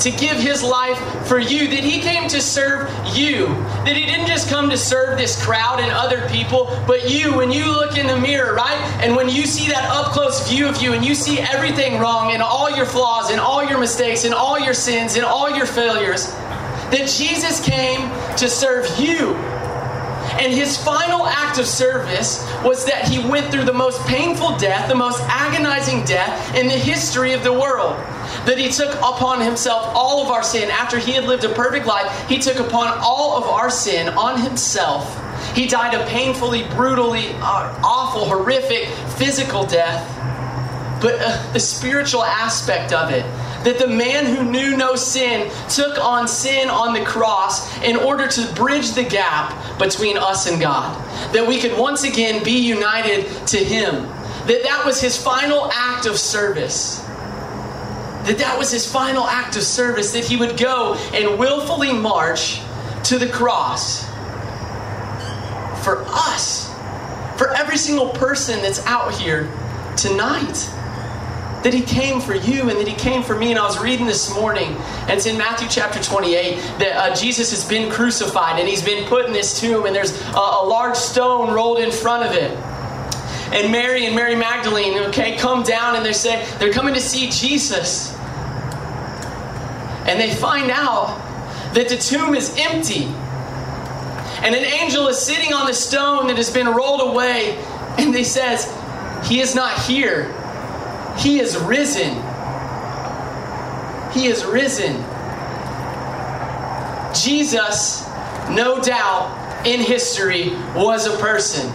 to 0.01 0.11
give 0.13 0.37
his 0.37 0.63
life 0.63 0.99
for 1.27 1.39
you, 1.39 1.67
that 1.69 1.83
he 1.83 2.01
came 2.01 2.29
to 2.29 2.41
serve 2.41 2.89
you, 3.17 3.47
that 3.85 3.97
he 3.97 4.07
didn't 4.07 4.27
just 4.27 4.49
come 4.49 4.71
to 4.71 4.77
serve 4.77 5.19
this 5.19 5.43
crowd 5.45 5.81
and 5.81 5.91
other 5.91 6.29
people, 6.29 6.67
but 6.87 7.11
you, 7.11 7.37
when 7.37 7.51
you 7.51 7.67
look 7.67 7.99
in 7.99 8.07
the 8.07 8.19
mirror, 8.19 8.55
right? 8.55 8.79
And 9.03 9.17
when 9.17 9.29
you 9.29 9.45
see 9.45 9.69
that 9.71 9.85
up 9.91 10.13
close 10.13 10.49
view 10.49 10.69
of 10.69 10.81
you 10.81 10.93
and 10.93 11.05
you 11.05 11.15
see 11.15 11.41
everything 11.41 11.99
wrong 11.99 12.33
and 12.33 12.43
all 12.43 12.71
your 12.71 12.87
flaws 12.87 13.31
and 13.31 13.41
all 13.41 13.65
your 13.65 13.79
mistakes 13.79 14.25
and 14.25 14.35
all 14.35 14.59
your 14.59 14.75
sins 14.75 15.17
and 15.17 15.25
all 15.25 15.51
your 15.51 15.67
failures, 15.67 16.27
that 16.91 17.09
Jesus 17.09 17.65
came 17.65 18.09
to 18.37 18.49
serve 18.49 18.87
you. 18.99 19.35
And 20.39 20.53
his 20.53 20.77
final 20.77 21.27
act 21.27 21.59
of 21.59 21.67
service 21.67 22.47
was 22.65 22.85
that 22.85 23.09
he 23.09 23.19
went 23.19 23.51
through 23.51 23.65
the 23.65 23.73
most 23.73 24.01
painful 24.07 24.57
death, 24.57 24.89
the 24.89 24.95
most 24.95 25.21
agonizing 25.23 26.05
death 26.05 26.55
in 26.55 26.69
the 26.69 26.75
history 26.75 27.33
of 27.33 27.43
the 27.43 27.53
world. 27.53 27.97
That 28.47 28.57
he 28.57 28.71
took 28.71 28.95
upon 28.97 29.41
himself 29.41 29.93
all 29.95 30.23
of 30.23 30.31
our 30.31 30.43
sin. 30.43 30.71
After 30.71 30.99
he 30.99 31.13
had 31.13 31.25
lived 31.25 31.45
a 31.45 31.49
perfect 31.49 31.87
life, 31.87 32.29
he 32.29 32.39
took 32.39 32.61
upon 32.61 32.97
all 33.01 33.37
of 33.37 33.45
our 33.45 33.69
sin 33.69 34.09
on 34.11 34.41
himself. 34.41 35.25
He 35.55 35.67
died 35.67 35.95
a 35.95 36.07
painfully, 36.07 36.65
brutally, 36.69 37.31
uh, 37.41 37.81
awful, 37.83 38.25
horrific 38.27 38.89
physical 39.17 39.67
death. 39.67 40.07
But 41.01 41.15
uh, 41.21 41.53
the 41.53 41.61
spiritual 41.61 42.25
aspect 42.25 42.93
of 42.93 43.11
it, 43.11 43.23
that 43.65 43.79
the 43.79 43.87
man 43.87 44.27
who 44.27 44.45
knew 44.45 44.77
no 44.77 44.97
sin 44.97 45.51
took 45.69 45.99
on 45.99 46.27
sin 46.27 46.69
on 46.69 46.93
the 46.93 47.05
cross 47.05 47.77
in 47.83 47.97
order 47.97 48.27
to 48.27 48.55
bridge 48.55 48.93
the 48.93 49.05
gap 49.05 49.79
between 49.79 50.17
us 50.17 50.51
and 50.51 50.61
God. 50.61 50.97
That 51.33 51.47
we 51.47 51.61
could 51.61 51.77
once 51.79 52.05
again 52.05 52.43
be 52.43 52.59
united 52.59 53.27
to 53.49 53.59
him. 53.59 54.07
That 54.47 54.63
that 54.65 54.83
was 54.85 55.01
his 55.01 55.21
final 55.21 55.71
act 55.73 56.07
of 56.07 56.19
service. 56.19 57.01
That 58.25 58.37
that 58.39 58.59
was 58.59 58.71
his 58.73 58.91
final 58.91 59.25
act 59.25 59.57
of 59.57 59.63
service 59.63 60.13
that 60.13 60.25
he 60.25 60.37
would 60.37 60.59
go 60.59 60.95
and 61.15 61.39
willfully 61.39 61.93
march 61.93 62.61
to 63.05 63.19
the 63.19 63.29
cross 63.29 64.05
for 65.85 66.05
us. 66.09 66.69
For 67.37 67.55
every 67.55 67.77
single 67.77 68.11
person 68.11 68.61
that's 68.63 68.85
out 68.85 69.15
here 69.15 69.51
tonight 69.97 70.71
that 71.63 71.75
he 71.75 71.83
came 71.83 72.21
for 72.21 72.35
you 72.35 72.71
and 72.71 72.79
that 72.79 72.87
he 72.87 72.95
came 72.95 73.23
for 73.23 73.37
me. 73.37 73.51
And 73.51 73.59
I 73.59 73.65
was 73.65 73.81
reading 73.81 74.07
this 74.07 74.33
morning, 74.35 74.77
and 75.03 75.11
it's 75.11 75.27
in 75.27 75.37
Matthew 75.37 75.69
chapter 75.69 76.03
28 76.03 76.57
that 76.79 76.97
uh, 76.97 77.15
Jesus 77.15 77.51
has 77.51 77.69
been 77.69 77.91
crucified 77.91 78.61
and 78.61 78.69
he's 78.69 78.83
been 78.83 79.07
put 79.09 79.27
in 79.27 79.33
this 79.33 79.61
tomb, 79.61 79.87
and 79.87 79.95
there's 79.95 80.21
a, 80.35 80.39
a 80.39 80.65
large 80.65 80.97
stone 80.97 81.53
rolled 81.53 81.79
in 81.81 81.91
front 81.91 82.25
of 82.25 82.33
it. 82.33 82.51
And 83.53 83.73
Mary 83.73 84.07
and 84.07 84.15
Mary 84.15 84.37
Magdalene, 84.37 84.99
okay, 85.09 85.37
come 85.37 85.63
down 85.63 85.97
and 85.97 86.05
they 86.05 86.13
say 86.13 86.47
they're 86.59 86.73
coming 86.73 86.95
to 86.95 87.01
see 87.01 87.31
Jesus. 87.31 88.15
And 90.07 90.21
they 90.21 90.35
find 90.35 90.71
out 90.71 91.17
that 91.75 91.89
the 91.89 91.97
tomb 91.97 92.35
is 92.35 92.55
empty. 92.59 93.05
And 94.45 94.55
an 94.55 94.65
angel 94.65 95.09
is 95.09 95.19
sitting 95.19 95.53
on 95.53 95.67
the 95.67 95.75
stone 95.75 96.29
that 96.29 96.37
has 96.37 96.53
been 96.53 96.69
rolled 96.69 97.01
away, 97.01 97.57
and 97.99 98.15
he 98.15 98.23
says, 98.23 98.73
He 99.25 99.41
is 99.41 99.55
not 99.55 99.79
here. 99.83 100.33
He 101.19 101.41
is 101.41 101.57
risen. 101.57 102.15
He 104.13 104.27
is 104.27 104.45
risen. 104.45 105.05
Jesus, 107.15 108.07
no 108.51 108.81
doubt, 108.81 109.67
in 109.67 109.81
history, 109.81 110.51
was 110.75 111.07
a 111.07 111.17
person. 111.19 111.69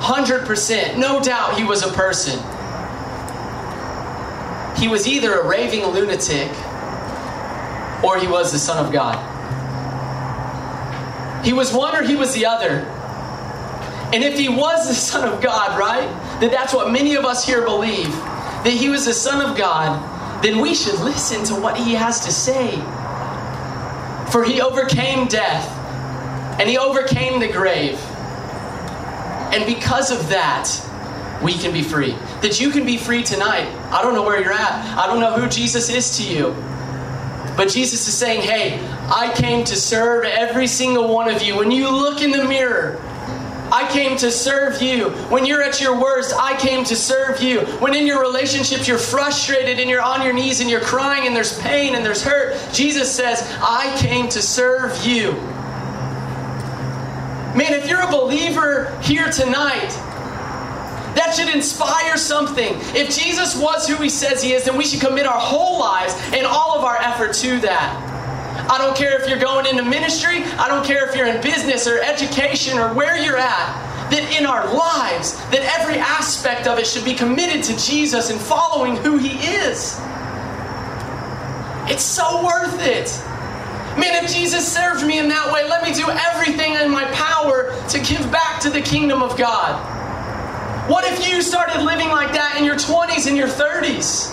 100%. 0.00 0.96
No 0.96 1.20
doubt 1.20 1.58
he 1.58 1.64
was 1.64 1.82
a 1.82 1.92
person. 1.92 2.38
He 4.80 4.88
was 4.88 5.06
either 5.08 5.40
a 5.40 5.46
raving 5.46 5.84
lunatic 5.86 6.50
or 8.02 8.18
he 8.18 8.28
was 8.28 8.52
the 8.52 8.58
Son 8.58 8.84
of 8.84 8.92
God. 8.92 9.16
He 11.44 11.52
was 11.52 11.72
one 11.72 11.96
or 11.96 12.02
he 12.02 12.16
was 12.16 12.32
the 12.34 12.46
other. 12.46 12.86
And 14.12 14.24
if 14.24 14.38
he 14.38 14.48
was 14.48 14.88
the 14.88 14.94
Son 14.94 15.28
of 15.28 15.42
God, 15.42 15.78
right? 15.78 16.08
That 16.40 16.50
that's 16.50 16.72
what 16.72 16.92
many 16.92 17.16
of 17.16 17.24
us 17.24 17.44
here 17.44 17.64
believe. 17.64 18.10
That 18.10 18.72
he 18.72 18.88
was 18.88 19.06
the 19.06 19.12
Son 19.12 19.48
of 19.48 19.56
God, 19.56 20.42
then 20.42 20.60
we 20.60 20.74
should 20.74 20.98
listen 21.00 21.44
to 21.46 21.54
what 21.54 21.76
he 21.76 21.94
has 21.94 22.20
to 22.26 22.32
say. 22.32 22.76
For 24.30 24.44
he 24.44 24.60
overcame 24.60 25.26
death 25.26 25.66
and 26.60 26.68
he 26.68 26.78
overcame 26.78 27.40
the 27.40 27.48
grave. 27.48 27.98
And 29.52 29.64
because 29.64 30.10
of 30.10 30.28
that, 30.28 30.68
we 31.42 31.54
can 31.54 31.72
be 31.72 31.82
free. 31.82 32.12
That 32.42 32.60
you 32.60 32.70
can 32.70 32.84
be 32.84 32.98
free 32.98 33.22
tonight. 33.22 33.66
I 33.90 34.02
don't 34.02 34.14
know 34.14 34.22
where 34.22 34.40
you're 34.40 34.52
at. 34.52 34.98
I 34.98 35.06
don't 35.06 35.20
know 35.20 35.32
who 35.32 35.48
Jesus 35.48 35.88
is 35.88 36.16
to 36.18 36.24
you. 36.24 36.54
But 37.56 37.68
Jesus 37.68 38.06
is 38.06 38.14
saying, 38.14 38.42
hey, 38.42 38.78
I 39.08 39.32
came 39.34 39.64
to 39.64 39.74
serve 39.74 40.24
every 40.24 40.66
single 40.66 41.12
one 41.12 41.28
of 41.28 41.42
you. 41.42 41.56
When 41.56 41.70
you 41.70 41.90
look 41.90 42.22
in 42.22 42.30
the 42.30 42.44
mirror, 42.44 43.00
I 43.72 43.88
came 43.90 44.16
to 44.18 44.30
serve 44.30 44.80
you. 44.80 45.10
When 45.30 45.44
you're 45.44 45.62
at 45.62 45.80
your 45.80 45.98
worst, 46.00 46.34
I 46.38 46.56
came 46.56 46.84
to 46.84 46.96
serve 46.96 47.42
you. 47.42 47.60
When 47.80 47.94
in 47.94 48.06
your 48.06 48.20
relationships 48.20 48.88
you're 48.88 48.98
frustrated 48.98 49.78
and 49.78 49.90
you're 49.90 50.02
on 50.02 50.22
your 50.22 50.32
knees 50.32 50.60
and 50.60 50.70
you're 50.70 50.80
crying 50.80 51.26
and 51.26 51.36
there's 51.36 51.58
pain 51.60 51.94
and 51.94 52.04
there's 52.04 52.22
hurt, 52.22 52.56
Jesus 52.72 53.14
says, 53.14 53.42
I 53.60 53.94
came 53.98 54.28
to 54.30 54.40
serve 54.40 55.04
you. 55.04 55.32
Man, 57.56 57.72
if 57.74 57.88
you're 57.88 58.02
a 58.02 58.10
believer 58.10 58.96
here 59.02 59.30
tonight, 59.30 59.90
that 61.14 61.34
should 61.34 61.52
inspire 61.52 62.16
something. 62.16 62.74
If 62.94 63.14
Jesus 63.14 63.56
was 63.56 63.88
who 63.88 63.96
he 63.96 64.08
says 64.08 64.42
he 64.42 64.52
is, 64.52 64.64
then 64.64 64.76
we 64.76 64.84
should 64.84 65.00
commit 65.00 65.26
our 65.26 65.40
whole 65.40 65.80
lives 65.80 66.14
and 66.32 66.46
all 66.46 66.78
of 66.78 66.84
our 66.84 66.96
effort 66.96 67.34
to 67.34 67.58
that. 67.60 68.07
I 68.70 68.76
don't 68.76 68.96
care 68.96 69.20
if 69.20 69.28
you're 69.28 69.38
going 69.38 69.66
into 69.66 69.82
ministry, 69.82 70.44
I 70.58 70.68
don't 70.68 70.84
care 70.84 71.08
if 71.08 71.16
you're 71.16 71.26
in 71.26 71.40
business 71.42 71.86
or 71.86 72.00
education 72.00 72.78
or 72.78 72.92
where 72.92 73.16
you're 73.16 73.38
at. 73.38 73.86
That 74.10 74.34
in 74.38 74.46
our 74.46 74.64
lives, 74.72 75.36
that 75.50 75.60
every 75.78 75.98
aspect 75.98 76.66
of 76.66 76.78
it 76.78 76.86
should 76.86 77.04
be 77.04 77.14
committed 77.14 77.62
to 77.64 77.76
Jesus 77.76 78.30
and 78.30 78.40
following 78.40 78.96
who 78.96 79.18
he 79.18 79.36
is. 79.38 79.98
It's 81.88 82.04
so 82.04 82.44
worth 82.44 82.80
it. 82.80 83.08
Man, 83.98 84.22
if 84.22 84.32
Jesus 84.32 84.70
served 84.70 85.04
me 85.06 85.18
in 85.18 85.28
that 85.28 85.52
way, 85.52 85.68
let 85.68 85.82
me 85.82 85.92
do 85.92 86.04
everything 86.08 86.74
in 86.74 86.90
my 86.90 87.04
power 87.12 87.74
to 87.88 87.98
give 88.00 88.30
back 88.30 88.60
to 88.60 88.70
the 88.70 88.80
kingdom 88.80 89.22
of 89.22 89.36
God. 89.36 89.76
What 90.88 91.04
if 91.04 91.28
you 91.28 91.42
started 91.42 91.82
living 91.82 92.08
like 92.08 92.32
that 92.32 92.56
in 92.56 92.64
your 92.64 92.76
20s 92.76 93.26
and 93.26 93.36
your 93.36 93.48
30s? 93.48 94.32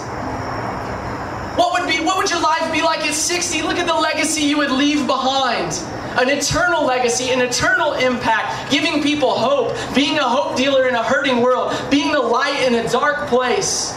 What 1.58 1.72
would 1.74 1.90
be 1.90 2.04
what 2.04 2.18
would 2.18 2.30
your 2.30 2.42
life 2.42 2.65
like 2.86 3.02
at 3.02 3.14
60? 3.14 3.62
Look 3.64 3.78
at 3.78 3.88
the 3.88 3.94
legacy 3.94 4.42
you 4.42 4.58
would 4.58 4.72
leave 4.72 5.06
behind. 5.08 5.74
An 6.18 6.30
eternal 6.30 6.86
legacy, 6.86 7.32
an 7.32 7.42
eternal 7.42 7.94
impact, 7.94 8.72
giving 8.72 9.04
people 9.04 9.32
hope, 9.32 9.76
being 9.94 10.18
a 10.18 10.24
hope 10.24 10.56
dealer 10.56 10.88
in 10.88 10.96
a 10.96 11.04
hurting 11.04 11.42
world, 11.42 11.76
being 11.92 12.12
the 12.12 12.22
light 12.22 12.62
in 12.66 12.76
a 12.76 12.90
dark 12.90 13.28
place. 13.28 13.94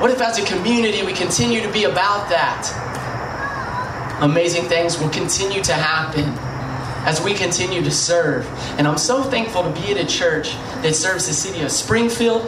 What 0.00 0.10
if 0.10 0.20
as 0.20 0.38
a 0.38 0.44
community 0.44 1.02
we 1.04 1.12
continue 1.12 1.62
to 1.62 1.72
be 1.72 1.84
about 1.84 2.28
that? 2.28 2.68
Amazing 4.20 4.64
things 4.64 4.98
will 4.98 5.10
continue 5.10 5.62
to 5.62 5.72
happen 5.72 6.24
as 7.06 7.22
we 7.22 7.32
continue 7.34 7.82
to 7.82 7.90
serve. 7.90 8.46
And 8.78 8.86
I'm 8.86 8.98
so 8.98 9.22
thankful 9.22 9.62
to 9.62 9.70
be 9.70 9.92
at 9.92 9.96
a 9.96 10.06
church 10.06 10.52
that 10.82 10.94
serves 10.94 11.28
the 11.28 11.32
city 11.32 11.62
of 11.62 11.70
Springfield, 11.70 12.42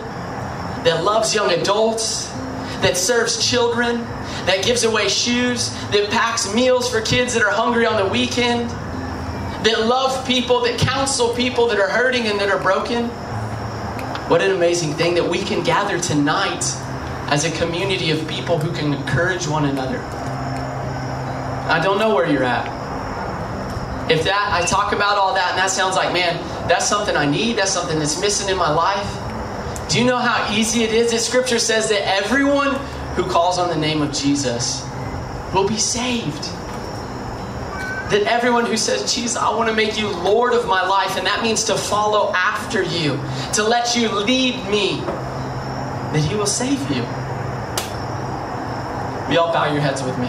that 0.85 1.05
loves 1.05 1.35
young 1.35 1.53
adults, 1.53 2.29
that 2.81 2.97
serves 2.97 3.45
children, 3.45 4.03
that 4.47 4.65
gives 4.65 4.85
away 4.85 5.09
shoes, 5.09 5.71
that 5.91 6.09
packs 6.11 6.53
meals 6.55 6.91
for 6.91 7.01
kids 7.01 7.35
that 7.35 7.43
are 7.43 7.51
hungry 7.51 7.87
on 7.87 8.03
the 8.03 8.11
weekend, 8.11 8.71
that 9.65 9.87
love 9.87 10.27
people, 10.27 10.61
that 10.61 10.79
counsel 10.79 11.35
people 11.35 11.67
that 11.69 11.79
are 11.81 11.89
hurting 11.89 12.27
and 12.27 12.39
that 12.39 12.49
are 12.49 12.63
broken. 12.63 13.09
What 14.29 14.43
an 14.43 14.53
amazing 14.53 14.95
thing 14.95 15.15
that 15.15 15.29
we 15.29 15.43
can 15.43 15.65
gather 15.65 15.99
tonight 15.99 16.65
as 17.31 17.45
a 17.45 17.51
community 17.51 18.11
of 18.11 18.27
people 18.29 18.59
who 18.59 18.73
can 18.73 18.95
encourage 18.95 19.47
one 19.49 19.65
another. 19.65 19.99
I 19.99 21.81
don't 21.83 21.99
know 21.99 22.15
where 22.15 22.31
you're 22.31 22.45
at. 22.45 22.79
If 24.11 24.25
that, 24.25 24.51
I 24.53 24.65
talk 24.65 24.93
about 24.93 25.19
all 25.19 25.35
that 25.35 25.51
and 25.51 25.59
that 25.59 25.71
sounds 25.71 25.97
like, 25.97 26.15
man, 26.15 26.37
that's 26.69 26.89
something 26.89 27.15
I 27.15 27.27
need, 27.27 27.59
that's 27.59 27.73
something 27.73 27.99
that's 27.99 28.19
missing 28.21 28.49
in 28.49 28.57
my 28.57 28.73
life. 28.73 29.18
Do 29.89 29.99
you 29.99 30.05
know 30.05 30.19
how 30.19 30.55
easy 30.55 30.83
it 30.83 30.93
is? 30.93 31.13
That 31.13 31.21
scripture 31.21 31.59
says 31.59 31.89
that 31.89 32.07
everyone 32.07 32.75
who 33.15 33.25
calls 33.25 33.59
on 33.59 33.69
the 33.69 33.77
name 33.77 34.03
of 34.03 34.13
Jesus 34.13 34.85
will 35.55 35.67
be 35.67 35.79
saved. 35.79 36.43
That 38.11 38.23
everyone 38.27 38.67
who 38.67 38.77
says, 38.77 39.13
Jesus, 39.15 39.37
I 39.37 39.55
want 39.55 39.69
to 39.71 39.75
make 39.75 39.99
you 39.99 40.09
Lord 40.09 40.53
of 40.53 40.67
my 40.67 40.87
life, 40.87 41.17
and 41.17 41.27
that 41.27 41.43
means 41.43 41.65
to 41.65 41.77
follow 41.77 42.33
after 42.35 42.83
you, 42.83 43.19
to 43.55 43.63
let 43.63 43.97
you 43.97 44.11
lead 44.11 44.57
me, 44.71 45.01
that 45.01 46.21
He 46.21 46.35
will 46.35 46.47
save 46.47 46.81
you. 46.91 47.03
We 49.29 49.37
all 49.37 49.53
bow 49.53 49.73
your 49.73 49.81
heads 49.81 50.03
with 50.03 50.19
me? 50.19 50.29